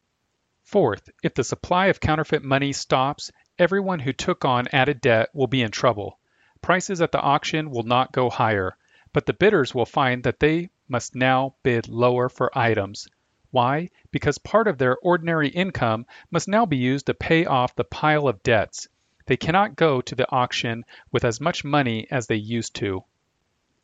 Fourth, 0.63 1.11
if 1.23 1.35
the 1.35 1.45
supply 1.45 1.89
of 1.89 2.01
counterfeit 2.01 2.43
money 2.43 2.73
stops, 2.73 3.31
everyone 3.63 4.01
who 4.01 4.13
took 4.13 4.45
on 4.45 4.67
added 4.73 5.01
debt 5.01 5.29
will 5.33 5.47
be 5.47 5.63
in 5.63 5.71
trouble. 5.71 6.19
Prices 6.61 7.01
at 7.01 7.13
the 7.13 7.21
auction 7.21 7.71
will 7.71 7.85
not 7.85 8.11
go 8.11 8.29
higher, 8.29 8.77
but 9.13 9.25
the 9.25 9.33
bidders 9.33 9.73
will 9.73 9.87
find 9.87 10.25
that 10.25 10.41
they 10.41 10.69
must 10.89 11.15
now 11.15 11.55
bid 11.63 11.87
lower 11.87 12.29
for 12.29 12.51
items. 12.59 13.07
Why? 13.53 13.91
Because 14.11 14.39
part 14.39 14.67
of 14.67 14.79
their 14.79 14.97
ordinary 14.97 15.49
income 15.49 16.07
must 16.31 16.49
now 16.49 16.67
be 16.67 16.77
used 16.77 17.07
to 17.07 17.15
pay 17.15 17.45
off 17.47 17.77
the 17.77 17.85
pile 17.85 18.27
of 18.27 18.43
debts. 18.43 18.89
They 19.27 19.37
cannot 19.37 19.77
go 19.77 20.01
to 20.01 20.15
the 20.17 20.29
auction 20.33 20.85
with 21.13 21.25
as 21.25 21.41
much 21.41 21.63
money 21.63 22.09
as 22.11 22.27
they 22.27 22.35
used 22.35 22.75
to. 22.77 23.05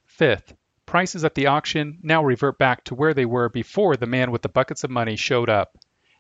Fifth, 0.07 0.55
prices 0.87 1.25
at 1.25 1.37
the 1.37 1.47
auction 1.47 2.01
now 2.03 2.25
revert 2.25 2.59
back 2.59 2.83
to 2.85 2.97
where 2.97 3.15
they 3.15 3.27
were 3.27 3.49
before 3.49 3.95
the 3.97 4.07
man 4.07 4.33
with 4.33 4.43
the 4.43 4.49
buckets 4.49 4.83
of 4.83 4.91
money 4.91 5.15
showed 5.15 5.49
up. 5.49 5.79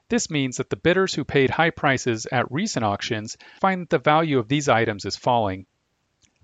This 0.08 0.30
means 0.30 0.56
that 0.56 0.70
the 0.70 0.76
bidders 0.76 1.14
who 1.14 1.24
paid 1.24 1.50
high 1.50 1.70
prices 1.70 2.26
at 2.32 2.50
recent 2.50 2.84
auctions 2.84 3.36
find 3.60 3.82
that 3.82 3.90
the 3.90 3.98
value 3.98 4.38
of 4.38 4.48
these 4.48 4.68
items 4.68 5.04
is 5.04 5.16
falling. 5.16 5.66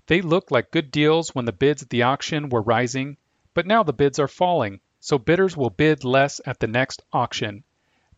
They 0.07 0.21
looked 0.21 0.51
like 0.51 0.69
good 0.69 0.91
deals 0.91 1.33
when 1.33 1.45
the 1.45 1.51
bids 1.51 1.81
at 1.81 1.89
the 1.89 2.03
auction 2.03 2.49
were 2.49 2.61
rising, 2.61 3.17
but 3.55 3.65
now 3.65 3.81
the 3.81 3.91
bids 3.91 4.19
are 4.19 4.27
falling, 4.27 4.81
so 4.99 5.17
bidders 5.17 5.57
will 5.57 5.71
bid 5.71 6.03
less 6.03 6.39
at 6.45 6.59
the 6.59 6.67
next 6.67 7.01
auction. 7.11 7.63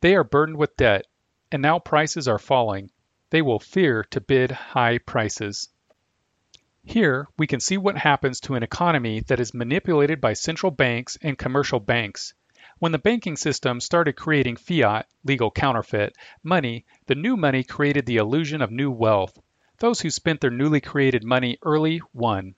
They 0.01 0.15
are 0.15 0.23
burdened 0.25 0.57
with 0.57 0.75
debt, 0.75 1.05
and 1.49 1.61
now 1.61 1.79
prices 1.79 2.27
are 2.27 2.39
falling. 2.39 2.91
They 3.29 3.41
will 3.41 3.59
fear 3.59 4.03
to 4.11 4.19
bid 4.19 4.51
high 4.51 4.97
prices. 4.97 5.69
Here, 6.83 7.27
we 7.37 7.47
can 7.47 7.59
see 7.59 7.77
what 7.77 7.97
happens 7.97 8.41
to 8.41 8.55
an 8.55 8.63
economy 8.63 9.21
that 9.27 9.39
is 9.39 9.53
manipulated 9.53 10.19
by 10.19 10.33
central 10.33 10.71
banks 10.71 11.17
and 11.21 11.37
commercial 11.37 11.79
banks. 11.79 12.33
When 12.79 12.91
the 12.91 12.99
banking 12.99 13.37
system 13.37 13.79
started 13.79 14.13
creating 14.13 14.57
fiat, 14.57 15.07
legal 15.23 15.49
counterfeit, 15.49 16.15
money, 16.43 16.85
the 17.07 17.15
new 17.15 17.35
money 17.35 17.63
created 17.63 18.05
the 18.05 18.17
illusion 18.17 18.61
of 18.61 18.69
new 18.69 18.91
wealth. 18.91 19.39
Those 19.79 20.01
who 20.01 20.11
spent 20.11 20.41
their 20.41 20.51
newly 20.51 20.79
created 20.79 21.23
money 21.23 21.57
early 21.63 22.01
won. 22.13 22.53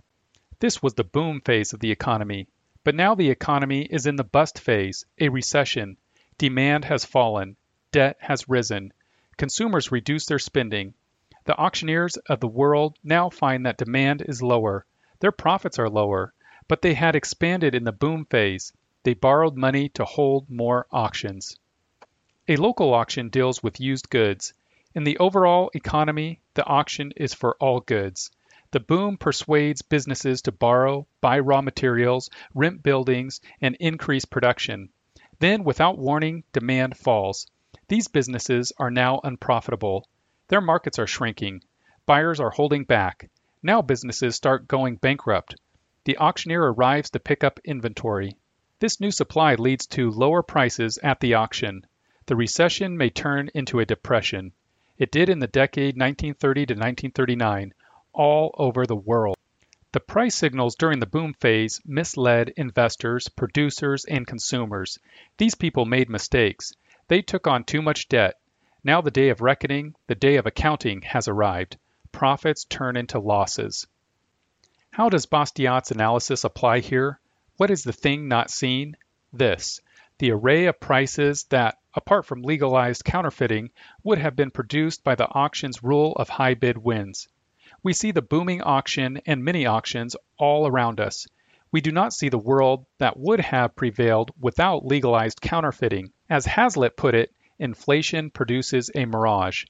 This 0.59 0.83
was 0.83 0.95
the 0.95 1.05
boom 1.05 1.39
phase 1.39 1.71
of 1.71 1.79
the 1.79 1.91
economy. 1.91 2.49
But 2.83 2.95
now 2.95 3.15
the 3.15 3.29
economy 3.29 3.83
is 3.83 4.05
in 4.05 4.17
the 4.17 4.25
bust 4.25 4.59
phase, 4.59 5.05
a 5.19 5.29
recession. 5.29 5.95
Demand 6.38 6.83
has 6.83 7.05
fallen. 7.05 7.55
Debt 7.93 8.17
has 8.19 8.49
risen. 8.49 8.91
Consumers 9.38 9.89
reduce 9.89 10.25
their 10.25 10.38
spending. 10.38 10.95
The 11.45 11.57
auctioneers 11.57 12.17
of 12.27 12.41
the 12.41 12.47
world 12.49 12.97
now 13.05 13.29
find 13.29 13.65
that 13.65 13.77
demand 13.77 14.21
is 14.23 14.41
lower. 14.41 14.85
Their 15.21 15.31
profits 15.31 15.79
are 15.79 15.89
lower, 15.89 16.33
but 16.67 16.81
they 16.81 16.93
had 16.93 17.15
expanded 17.15 17.73
in 17.73 17.85
the 17.85 17.93
boom 17.93 18.25
phase. 18.25 18.73
They 19.03 19.13
borrowed 19.13 19.56
money 19.56 19.89
to 19.89 20.03
hold 20.03 20.50
more 20.50 20.86
auctions. 20.91 21.58
A 22.50 22.58
local 22.58 22.94
auction 22.94 23.29
deals 23.29 23.63
with 23.63 23.79
used 23.79 24.10
goods. 24.10 24.53
In 24.94 25.06
the 25.06 25.18
overall 25.20 25.72
economy, 25.74 26.41
the 26.56 26.65
auction 26.65 27.13
is 27.15 27.34
for 27.34 27.56
all 27.62 27.79
goods. 27.79 28.32
The 28.72 28.79
boom 28.79 29.18
persuades 29.18 29.82
businesses 29.82 30.41
to 30.41 30.51
borrow, 30.51 31.08
buy 31.22 31.39
raw 31.39 31.62
materials, 31.62 32.29
rent 32.53 32.84
buildings, 32.84 33.39
and 33.62 33.75
increase 33.79 34.25
production. 34.25 34.89
Then, 35.39 35.63
without 35.63 35.98
warning, 35.98 36.44
demand 36.51 36.98
falls. 36.98 37.48
These 37.88 38.10
businesses 38.10 38.74
are 38.77 38.91
now 38.91 39.22
unprofitable. 39.24 40.08
Their 40.50 40.62
markets 40.62 41.00
are 41.00 41.08
shrinking. 41.08 41.63
Buyers 42.06 42.39
are 42.39 42.50
holding 42.50 42.84
back. 42.84 43.29
Now 43.63 43.82
businesses 43.82 44.36
start 44.36 44.68
going 44.68 44.98
bankrupt. 44.98 45.56
The 46.03 46.18
auctioneer 46.18 46.74
arrives 46.74 47.12
to 47.12 47.20
pick 47.20 47.44
up 47.44 47.60
inventory. 47.63 48.36
This 48.79 49.01
new 49.01 49.12
supply 49.12 49.55
leads 49.55 49.86
to 49.88 50.09
lower 50.09 50.41
prices 50.41 50.98
at 51.00 51.19
the 51.19 51.33
auction. 51.33 51.86
The 52.27 52.38
recession 52.38 52.98
may 52.98 53.09
turn 53.09 53.50
into 53.53 53.81
a 53.81 53.86
depression. 53.86 54.53
It 54.98 55.12
did 55.12 55.27
in 55.29 55.39
the 55.39 55.48
decade 55.48 55.98
1930 55.98 56.65
to 56.67 56.74
1939 56.75 57.74
all 58.13 58.55
over 58.57 58.86
the 58.86 58.95
world. 58.95 59.36
The 59.91 60.00
price 60.00 60.36
signals 60.36 60.75
during 60.75 61.00
the 61.00 61.05
boom 61.05 61.33
phase 61.33 61.81
misled 61.86 62.53
investors, 62.55 63.27
producers, 63.27 64.05
and 64.05 64.25
consumers. 64.25 64.98
These 65.38 65.55
people 65.55 65.86
made 65.86 66.09
mistakes. 66.09 66.71
They 67.09 67.21
took 67.21 67.48
on 67.48 67.65
too 67.65 67.81
much 67.81 68.07
debt. 68.07 68.36
Now 68.83 69.01
the 69.01 69.12
day 69.12 69.27
of 69.27 69.41
reckoning, 69.41 69.95
the 70.07 70.15
day 70.15 70.38
of 70.38 70.45
accounting 70.45 71.01
has 71.01 71.27
arrived. 71.27 71.77
Profits 72.13 72.63
turn 72.63 72.95
into 72.95 73.19
losses. 73.19 73.88
How 74.91 75.09
does 75.09 75.25
Bastiat's 75.25 75.91
analysis 75.91 76.45
apply 76.45 76.79
here? 76.79 77.19
What 77.59 77.71
is 77.71 77.83
the 77.83 77.91
thing 77.91 78.29
not 78.29 78.49
seen? 78.49 78.95
This 79.33 79.81
the 80.19 80.31
array 80.31 80.67
of 80.67 80.79
prices 80.79 81.43
that, 81.49 81.77
apart 81.93 82.25
from 82.25 82.41
legalized 82.41 83.03
counterfeiting, 83.03 83.71
would 84.01 84.17
have 84.17 84.33
been 84.33 84.49
produced 84.49 85.03
by 85.03 85.15
the 85.15 85.27
auction's 85.27 85.83
rule 85.83 86.13
of 86.13 86.29
high 86.29 86.53
bid 86.53 86.77
wins. 86.77 87.27
We 87.83 87.91
see 87.91 88.11
the 88.11 88.21
booming 88.21 88.61
auction 88.61 89.19
and 89.25 89.43
mini 89.43 89.65
auctions 89.65 90.15
all 90.37 90.67
around 90.67 91.01
us. 91.01 91.27
We 91.69 91.81
do 91.81 91.91
not 91.91 92.13
see 92.13 92.29
the 92.29 92.37
world 92.37 92.85
that 92.97 93.19
would 93.19 93.41
have 93.41 93.75
prevailed 93.75 94.31
without 94.39 94.85
legalized 94.85 95.41
counterfeiting. 95.41 96.13
As 96.29 96.45
Hazlitt 96.45 96.95
put 96.95 97.13
it, 97.13 97.35
inflation 97.59 98.29
produces 98.29 98.89
a 98.95 99.03
mirage. 99.03 99.65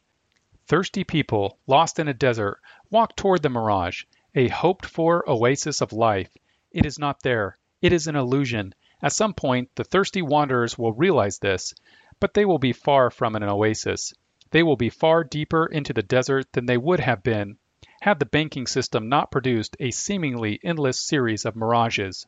Thirsty 0.67 1.03
people, 1.03 1.57
lost 1.65 1.97
in 1.97 2.07
a 2.07 2.13
desert, 2.13 2.59
walk 2.91 3.15
toward 3.15 3.41
the 3.41 3.49
mirage, 3.49 4.03
a 4.35 4.47
hoped 4.47 4.85
for 4.85 5.27
oasis 5.27 5.81
of 5.81 5.91
life. 5.91 6.29
It 6.71 6.85
is 6.85 6.99
not 6.99 7.23
there. 7.23 7.57
It 7.81 7.93
is 7.93 8.07
an 8.07 8.15
illusion. 8.15 8.73
At 9.01 9.13
some 9.13 9.33
point, 9.33 9.69
the 9.75 9.83
thirsty 9.83 10.21
wanderers 10.21 10.77
will 10.77 10.93
realize 10.93 11.39
this, 11.39 11.73
but 12.19 12.33
they 12.33 12.45
will 12.45 12.59
be 12.59 12.73
far 12.73 13.09
from 13.09 13.35
an 13.35 13.43
oasis. 13.43 14.13
They 14.51 14.63
will 14.63 14.75
be 14.75 14.89
far 14.89 15.23
deeper 15.23 15.65
into 15.65 15.93
the 15.93 16.03
desert 16.03 16.51
than 16.53 16.65
they 16.65 16.77
would 16.77 16.99
have 16.99 17.23
been 17.23 17.57
had 18.01 18.17
the 18.17 18.25
banking 18.25 18.65
system 18.65 19.09
not 19.09 19.29
produced 19.29 19.75
a 19.79 19.91
seemingly 19.91 20.57
endless 20.63 20.99
series 21.01 21.43
of 21.43 21.55
mirages. 21.55 22.25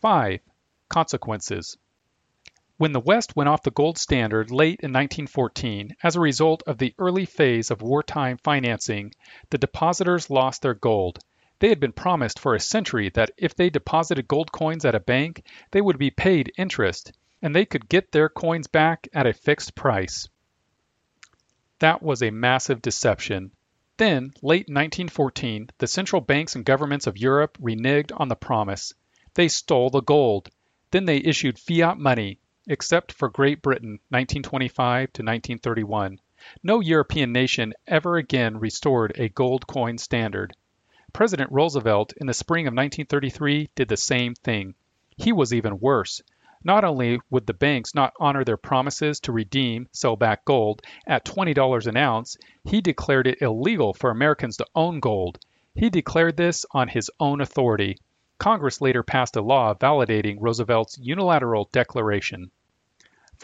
5. 0.00 0.40
Consequences. 0.88 1.76
When 2.76 2.92
the 2.92 3.00
West 3.00 3.34
went 3.34 3.48
off 3.48 3.62
the 3.62 3.72
gold 3.72 3.98
standard 3.98 4.50
late 4.50 4.80
in 4.80 4.92
1914 4.92 5.96
as 6.02 6.14
a 6.14 6.20
result 6.20 6.62
of 6.66 6.78
the 6.78 6.94
early 6.98 7.24
phase 7.24 7.72
of 7.72 7.82
wartime 7.82 8.36
financing, 8.38 9.12
the 9.50 9.58
depositors 9.58 10.30
lost 10.30 10.62
their 10.62 10.74
gold 10.74 11.18
they 11.60 11.68
had 11.68 11.80
been 11.80 11.92
promised 11.92 12.38
for 12.38 12.54
a 12.54 12.60
century 12.60 13.08
that 13.10 13.30
if 13.36 13.54
they 13.54 13.70
deposited 13.70 14.26
gold 14.26 14.50
coins 14.50 14.84
at 14.84 14.94
a 14.94 15.00
bank, 15.00 15.44
they 15.70 15.80
would 15.80 15.98
be 15.98 16.10
paid 16.10 16.52
interest, 16.58 17.12
and 17.40 17.54
they 17.54 17.64
could 17.64 17.88
get 17.88 18.10
their 18.10 18.28
coins 18.28 18.66
back 18.66 19.06
at 19.12 19.26
a 19.26 19.32
fixed 19.32 19.74
price. 19.74 20.28
That 21.78 22.02
was 22.02 22.22
a 22.22 22.30
massive 22.30 22.82
deception. 22.82 23.52
Then, 23.96 24.32
late 24.42 24.68
1914, 24.68 25.70
the 25.78 25.86
central 25.86 26.20
banks 26.20 26.56
and 26.56 26.64
governments 26.64 27.06
of 27.06 27.18
Europe 27.18 27.56
reneged 27.60 28.10
on 28.16 28.28
the 28.28 28.34
promise. 28.34 28.92
They 29.34 29.48
stole 29.48 29.90
the 29.90 30.00
gold. 30.00 30.50
Then 30.90 31.04
they 31.04 31.18
issued 31.18 31.58
fiat 31.58 31.98
money, 31.98 32.40
except 32.66 33.12
for 33.12 33.28
Great 33.28 33.62
Britain, 33.62 34.00
1925 34.08 35.12
to 35.12 35.22
1931. 35.22 36.18
No 36.62 36.80
European 36.80 37.32
nation 37.32 37.74
ever 37.86 38.16
again 38.16 38.58
restored 38.58 39.12
a 39.16 39.28
gold 39.28 39.66
coin 39.66 39.98
standard. 39.98 40.56
President 41.14 41.52
Roosevelt 41.52 42.12
in 42.16 42.26
the 42.26 42.34
spring 42.34 42.66
of 42.66 42.72
1933 42.72 43.70
did 43.76 43.86
the 43.86 43.96
same 43.96 44.34
thing. 44.34 44.74
He 45.16 45.30
was 45.30 45.54
even 45.54 45.78
worse. 45.78 46.20
Not 46.64 46.82
only 46.82 47.20
would 47.30 47.46
the 47.46 47.54
banks 47.54 47.94
not 47.94 48.14
honor 48.18 48.42
their 48.42 48.56
promises 48.56 49.20
to 49.20 49.30
redeem 49.30 49.88
sell 49.92 50.16
back 50.16 50.44
gold 50.44 50.82
at 51.06 51.24
$20 51.24 51.86
an 51.86 51.96
ounce, 51.96 52.36
he 52.64 52.80
declared 52.80 53.28
it 53.28 53.40
illegal 53.40 53.94
for 53.94 54.10
Americans 54.10 54.56
to 54.56 54.66
own 54.74 54.98
gold. 54.98 55.38
He 55.72 55.88
declared 55.88 56.36
this 56.36 56.66
on 56.72 56.88
his 56.88 57.12
own 57.20 57.40
authority. 57.40 57.96
Congress 58.38 58.80
later 58.80 59.04
passed 59.04 59.36
a 59.36 59.40
law 59.40 59.72
validating 59.72 60.38
Roosevelt's 60.40 60.98
unilateral 60.98 61.68
declaration. 61.70 62.50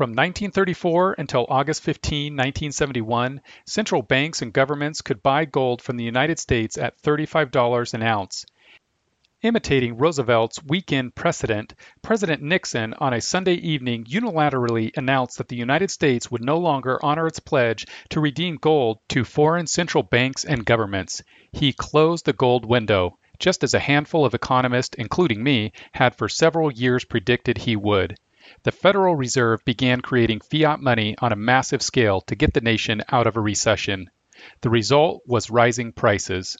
From 0.00 0.12
1934 0.12 1.16
until 1.18 1.44
August 1.50 1.82
15, 1.82 2.32
1971, 2.32 3.42
central 3.66 4.00
banks 4.00 4.40
and 4.40 4.50
governments 4.50 5.02
could 5.02 5.22
buy 5.22 5.44
gold 5.44 5.82
from 5.82 5.98
the 5.98 6.04
United 6.04 6.38
States 6.38 6.78
at 6.78 6.98
$35 7.02 7.92
an 7.92 8.02
ounce. 8.02 8.46
Imitating 9.42 9.98
Roosevelt's 9.98 10.64
weekend 10.64 11.14
precedent, 11.14 11.74
President 12.00 12.40
Nixon 12.40 12.94
on 12.94 13.12
a 13.12 13.20
Sunday 13.20 13.56
evening 13.56 14.04
unilaterally 14.04 14.90
announced 14.96 15.36
that 15.36 15.48
the 15.48 15.56
United 15.56 15.90
States 15.90 16.30
would 16.30 16.42
no 16.42 16.56
longer 16.56 16.98
honor 17.04 17.26
its 17.26 17.38
pledge 17.38 17.86
to 18.08 18.20
redeem 18.20 18.56
gold 18.56 19.00
to 19.10 19.22
foreign 19.22 19.66
central 19.66 20.02
banks 20.02 20.46
and 20.46 20.64
governments. 20.64 21.22
He 21.52 21.74
closed 21.74 22.24
the 22.24 22.32
gold 22.32 22.64
window, 22.64 23.18
just 23.38 23.62
as 23.62 23.74
a 23.74 23.78
handful 23.78 24.24
of 24.24 24.32
economists, 24.32 24.96
including 24.96 25.42
me, 25.42 25.72
had 25.92 26.16
for 26.16 26.30
several 26.30 26.72
years 26.72 27.04
predicted 27.04 27.58
he 27.58 27.76
would 27.76 28.16
the 28.62 28.72
Federal 28.72 29.14
Reserve 29.14 29.64
began 29.64 30.00
creating 30.00 30.40
fiat 30.40 30.80
money 30.80 31.16
on 31.18 31.32
a 31.32 31.36
massive 31.36 31.82
scale 31.82 32.20
to 32.22 32.34
get 32.34 32.52
the 32.52 32.60
nation 32.60 33.02
out 33.08 33.26
of 33.26 33.36
a 33.36 33.40
recession. 33.40 34.10
The 34.60 34.70
result 34.70 35.22
was 35.26 35.50
rising 35.50 35.92
prices. 35.92 36.56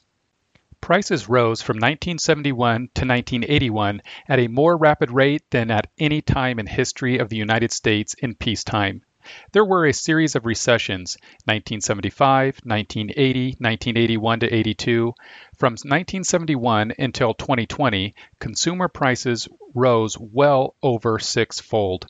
Prices 0.81 1.29
rose 1.29 1.61
from 1.61 1.75
1971 1.75 2.89
to 2.95 3.05
1981 3.05 4.01
at 4.27 4.39
a 4.39 4.47
more 4.47 4.77
rapid 4.77 5.11
rate 5.11 5.43
than 5.51 5.69
at 5.69 5.91
any 5.99 6.21
time 6.21 6.59
in 6.59 6.65
history 6.65 7.17
of 7.19 7.29
the 7.29 7.37
United 7.37 7.71
States 7.71 8.15
in 8.15 8.35
peacetime. 8.35 9.03
There 9.51 9.65
were 9.65 9.85
a 9.85 9.93
series 9.93 10.35
of 10.35 10.45
recessions 10.45 11.17
1975, 11.45 12.61
1980, 12.63 13.57
1981 13.59 14.39
to 14.39 14.53
82. 14.53 15.13
From 15.57 15.73
1971 15.73 16.93
until 16.97 17.33
2020, 17.33 18.15
consumer 18.39 18.87
prices 18.87 19.47
rose 19.73 20.17
well 20.19 20.75
over 20.81 21.19
sixfold. 21.19 22.07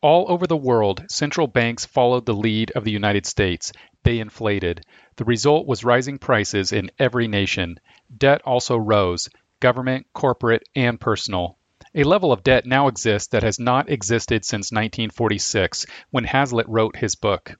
All 0.00 0.26
over 0.28 0.46
the 0.46 0.56
world, 0.56 1.04
central 1.08 1.46
banks 1.46 1.86
followed 1.86 2.26
the 2.26 2.34
lead 2.34 2.70
of 2.72 2.84
the 2.84 2.92
United 2.92 3.26
States. 3.26 3.72
They 4.02 4.18
inflated. 4.18 4.84
The 5.16 5.24
result 5.24 5.66
was 5.66 5.84
rising 5.84 6.18
prices 6.18 6.72
in 6.72 6.90
every 6.98 7.26
nation. 7.26 7.80
Debt 8.14 8.42
also 8.44 8.76
rose 8.76 9.30
government, 9.60 10.06
corporate, 10.12 10.68
and 10.76 11.00
personal. 11.00 11.56
A 11.96 12.02
level 12.02 12.32
of 12.32 12.42
debt 12.42 12.66
now 12.66 12.88
exists 12.88 13.28
that 13.28 13.44
has 13.44 13.60
not 13.60 13.88
existed 13.88 14.44
since 14.44 14.72
1946, 14.72 15.86
when 16.10 16.24
Hazlitt 16.24 16.68
wrote 16.68 16.96
his 16.96 17.14
book. 17.14 17.54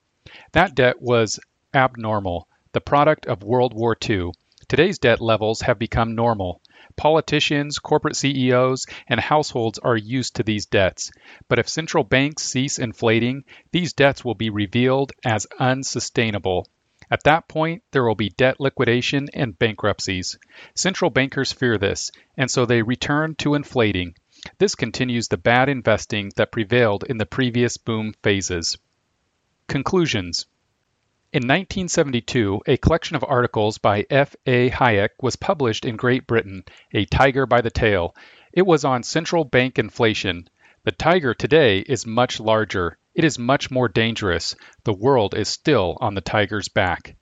That 0.51 0.75
debt 0.75 1.01
was 1.01 1.39
abnormal, 1.73 2.49
the 2.73 2.81
product 2.81 3.27
of 3.27 3.43
World 3.43 3.73
War 3.73 3.95
II. 4.09 4.31
Today's 4.67 4.99
debt 4.99 5.21
levels 5.21 5.61
have 5.61 5.79
become 5.79 6.15
normal. 6.15 6.61
Politicians, 6.97 7.79
corporate 7.79 8.17
CEOs, 8.17 8.85
and 9.07 9.21
households 9.21 9.79
are 9.79 9.95
used 9.95 10.35
to 10.35 10.43
these 10.43 10.65
debts. 10.65 11.11
But 11.47 11.59
if 11.59 11.69
central 11.69 12.03
banks 12.03 12.43
cease 12.43 12.77
inflating, 12.77 13.45
these 13.71 13.93
debts 13.93 14.25
will 14.25 14.35
be 14.35 14.49
revealed 14.49 15.13
as 15.23 15.47
unsustainable. 15.61 16.67
At 17.09 17.23
that 17.23 17.47
point, 17.47 17.83
there 17.91 18.03
will 18.03 18.15
be 18.15 18.31
debt 18.31 18.59
liquidation 18.59 19.29
and 19.33 19.57
bankruptcies. 19.57 20.37
Central 20.75 21.09
bankers 21.09 21.53
fear 21.53 21.77
this, 21.77 22.11
and 22.35 22.51
so 22.51 22.65
they 22.65 22.81
return 22.81 23.35
to 23.35 23.53
inflating. 23.53 24.15
This 24.57 24.75
continues 24.75 25.27
the 25.27 25.37
bad 25.37 25.69
investing 25.69 26.31
that 26.35 26.51
prevailed 26.51 27.03
in 27.03 27.17
the 27.17 27.25
previous 27.25 27.77
boom 27.77 28.13
phases. 28.21 28.77
Conclusions 29.67 30.45
In 31.33 31.43
1972, 31.43 32.61
a 32.67 32.77
collection 32.77 33.15
of 33.15 33.25
articles 33.27 33.77
by 33.79 34.05
F. 34.09 34.35
A. 34.45 34.69
Hayek 34.69 35.09
was 35.21 35.35
published 35.35 35.83
in 35.83 35.95
Great 35.95 36.27
Britain, 36.27 36.63
A 36.93 37.05
Tiger 37.05 37.45
by 37.45 37.61
the 37.61 37.71
Tail. 37.71 38.15
It 38.53 38.65
was 38.65 38.85
on 38.85 39.03
central 39.03 39.43
bank 39.43 39.79
inflation. 39.79 40.47
The 40.83 40.91
tiger 40.91 41.33
today 41.33 41.79
is 41.79 42.05
much 42.05 42.39
larger. 42.39 42.99
It 43.15 43.23
is 43.23 43.39
much 43.39 43.71
more 43.71 43.87
dangerous. 43.87 44.55
The 44.83 44.93
world 44.93 45.33
is 45.33 45.49
still 45.49 45.97
on 45.99 46.13
the 46.13 46.21
tiger's 46.21 46.67
back. 46.67 47.15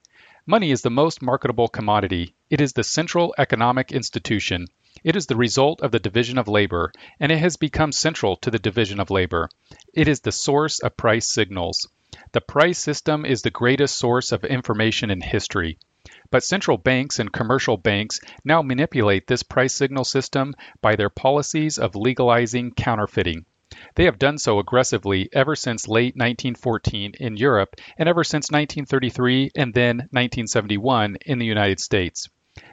Money 0.46 0.72
is 0.72 0.82
the 0.82 0.90
most 0.90 1.22
marketable 1.22 1.70
commodity. 1.70 2.36
It 2.50 2.60
is 2.60 2.74
the 2.74 2.84
central 2.84 3.34
economic 3.38 3.94
institution. 3.94 4.68
It 5.04 5.18
is 5.18 5.28
the 5.28 5.36
result 5.36 5.82
of 5.82 5.92
the 5.92 6.00
division 6.00 6.38
of 6.38 6.48
labor, 6.48 6.94
and 7.20 7.30
it 7.30 7.40
has 7.40 7.58
become 7.58 7.92
central 7.92 8.38
to 8.38 8.50
the 8.50 8.58
division 8.58 9.02
of 9.02 9.10
labor. 9.10 9.50
It 9.94 10.08
is 10.08 10.22
the 10.22 10.32
source 10.32 10.80
of 10.80 10.96
price 10.96 11.30
signals. 11.30 11.90
The 12.32 12.40
price 12.40 12.80
system 12.80 13.26
is 13.26 13.42
the 13.42 13.52
greatest 13.52 13.98
source 13.98 14.32
of 14.32 14.46
information 14.46 15.10
in 15.10 15.20
history. 15.20 15.78
But 16.32 16.46
central 16.46 16.78
banks 16.78 17.20
and 17.20 17.34
commercial 17.34 17.76
banks 17.76 18.22
now 18.46 18.62
manipulate 18.62 19.28
this 19.28 19.44
price 19.44 19.76
signal 19.76 20.06
system 20.06 20.54
by 20.82 20.96
their 20.96 21.10
policies 21.10 21.78
of 21.78 21.96
legalizing 21.96 22.72
counterfeiting. 22.72 23.46
They 23.96 24.06
have 24.06 24.20
done 24.20 24.38
so 24.38 24.58
aggressively 24.58 25.28
ever 25.34 25.56
since 25.58 25.88
late 25.88 26.16
1914 26.16 27.16
in 27.20 27.36
Europe 27.36 27.76
and 27.98 28.08
ever 28.08 28.24
since 28.24 28.52
1933 28.52 29.52
and 29.56 29.74
then 29.74 29.98
1971 30.12 31.18
in 31.26 31.40
the 31.40 31.46
United 31.46 31.82
States. 31.82 32.30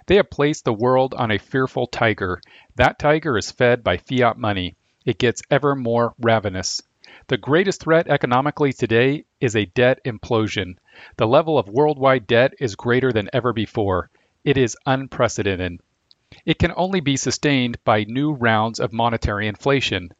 They 0.06 0.16
have 0.16 0.30
placed 0.30 0.64
the 0.64 0.72
world 0.72 1.14
on 1.14 1.30
a 1.30 1.38
fearful 1.38 1.86
tiger. 1.86 2.40
That 2.76 2.98
tiger 2.98 3.36
is 3.36 3.50
fed 3.50 3.84
by 3.84 3.98
fiat 3.98 4.38
money. 4.38 4.76
It 5.04 5.18
gets 5.18 5.42
ever 5.50 5.74
more 5.74 6.14
ravenous. 6.20 6.82
The 7.26 7.36
greatest 7.36 7.82
threat 7.82 8.08
economically 8.08 8.72
today 8.72 9.24
is 9.40 9.56
a 9.56 9.66
debt 9.66 10.00
implosion. 10.04 10.76
The 11.16 11.26
level 11.26 11.58
of 11.58 11.68
worldwide 11.68 12.26
debt 12.26 12.54
is 12.60 12.76
greater 12.76 13.12
than 13.12 13.30
ever 13.32 13.52
before. 13.52 14.10
It 14.44 14.56
is 14.56 14.76
unprecedented. 14.86 15.80
It 16.46 16.58
can 16.58 16.72
only 16.76 17.00
be 17.00 17.16
sustained 17.16 17.82
by 17.84 18.04
new 18.04 18.32
rounds 18.32 18.78
of 18.78 18.92
monetary 18.92 19.48
inflation. 19.48 20.10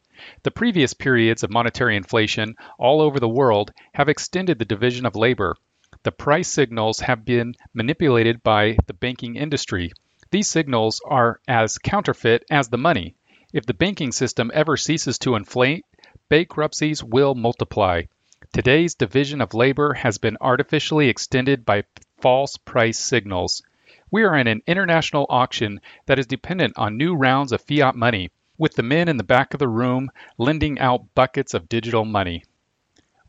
The 0.43 0.51
previous 0.51 0.93
periods 0.93 1.43
of 1.43 1.51
monetary 1.51 1.97
inflation 1.97 2.57
all 2.79 3.01
over 3.01 3.21
the 3.21 3.29
world 3.29 3.73
have 3.95 4.09
extended 4.09 4.59
the 4.59 4.64
division 4.64 5.07
of 5.07 5.16
labor. 5.16 5.57
The 6.02 6.12
price 6.12 6.48
signals 6.48 7.00
have 7.00 7.26
been 7.26 7.54
manipulated 7.74 8.42
by 8.42 8.78
the 8.86 8.94
banking 8.94 9.36
industry. 9.36 9.92
These 10.30 10.48
signals 10.48 11.02
are 11.04 11.40
as 11.46 11.76
counterfeit 11.76 12.44
as 12.50 12.68
the 12.68 12.78
money. 12.78 13.16
If 13.52 13.66
the 13.66 13.74
banking 13.74 14.10
system 14.10 14.50
ever 14.54 14.78
ceases 14.78 15.18
to 15.18 15.34
inflate, 15.34 15.84
bankruptcies 16.30 17.04
will 17.04 17.34
multiply. 17.34 18.04
Today's 18.50 18.94
division 18.94 19.42
of 19.42 19.52
labor 19.52 19.92
has 19.92 20.16
been 20.16 20.38
artificially 20.40 21.10
extended 21.10 21.66
by 21.66 21.84
false 22.18 22.56
price 22.56 22.98
signals. 22.98 23.62
We 24.10 24.22
are 24.22 24.36
in 24.36 24.46
an 24.46 24.62
international 24.66 25.26
auction 25.28 25.82
that 26.06 26.18
is 26.18 26.26
dependent 26.26 26.78
on 26.78 26.96
new 26.96 27.14
rounds 27.14 27.52
of 27.52 27.60
fiat 27.60 27.94
money, 27.94 28.30
with 28.56 28.74
the 28.74 28.82
men 28.82 29.08
in 29.08 29.18
the 29.18 29.22
back 29.22 29.52
of 29.52 29.60
the 29.60 29.68
room 29.68 30.10
lending 30.38 30.78
out 30.78 31.14
buckets 31.14 31.52
of 31.52 31.68
digital 31.68 32.06
money. 32.06 32.44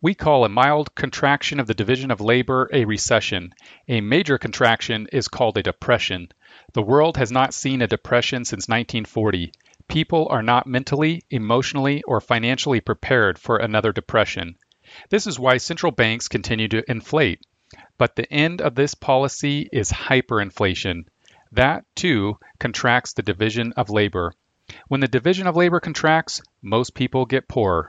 We 0.04 0.16
call 0.16 0.44
a 0.44 0.50
mild 0.50 0.96
contraction 0.96 1.60
of 1.60 1.68
the 1.68 1.76
division 1.76 2.10
of 2.10 2.20
labor 2.20 2.68
a 2.74 2.86
recession. 2.86 3.54
A 3.88 4.02
major 4.02 4.40
contraction 4.40 5.08
is 5.12 5.28
called 5.28 5.60
a 5.60 5.62
depression. 5.62 6.30
The 6.74 6.82
world 6.82 7.18
has 7.18 7.32
not 7.32 7.54
seen 7.54 7.84
a 7.84 7.88
depression 7.88 8.44
since 8.44 8.68
1940. 8.68 9.52
People 9.88 10.28
are 10.32 10.42
not 10.42 10.66
mentally, 10.66 11.22
emotionally, 11.30 12.02
or 12.08 12.20
financially 12.20 12.82
prepared 12.82 13.38
for 13.38 13.58
another 13.58 13.92
depression. 13.92 14.56
This 15.10 15.28
is 15.28 15.38
why 15.38 15.58
central 15.58 15.92
banks 15.92 16.28
continue 16.28 16.68
to 16.70 16.90
inflate. 16.90 17.46
But 18.00 18.16
the 18.16 18.34
end 18.34 18.60
of 18.60 18.74
this 18.74 18.96
policy 18.96 19.70
is 19.72 19.92
hyperinflation. 19.92 21.04
That, 21.52 21.86
too, 21.94 22.40
contracts 22.60 23.14
the 23.14 23.22
division 23.22 23.72
of 23.74 23.92
labor. 23.92 24.34
When 24.88 25.02
the 25.02 25.08
division 25.08 25.46
of 25.46 25.56
labor 25.56 25.80
contracts, 25.80 26.42
most 26.64 26.96
people 26.96 27.28
get 27.28 27.48
poorer. 27.48 27.88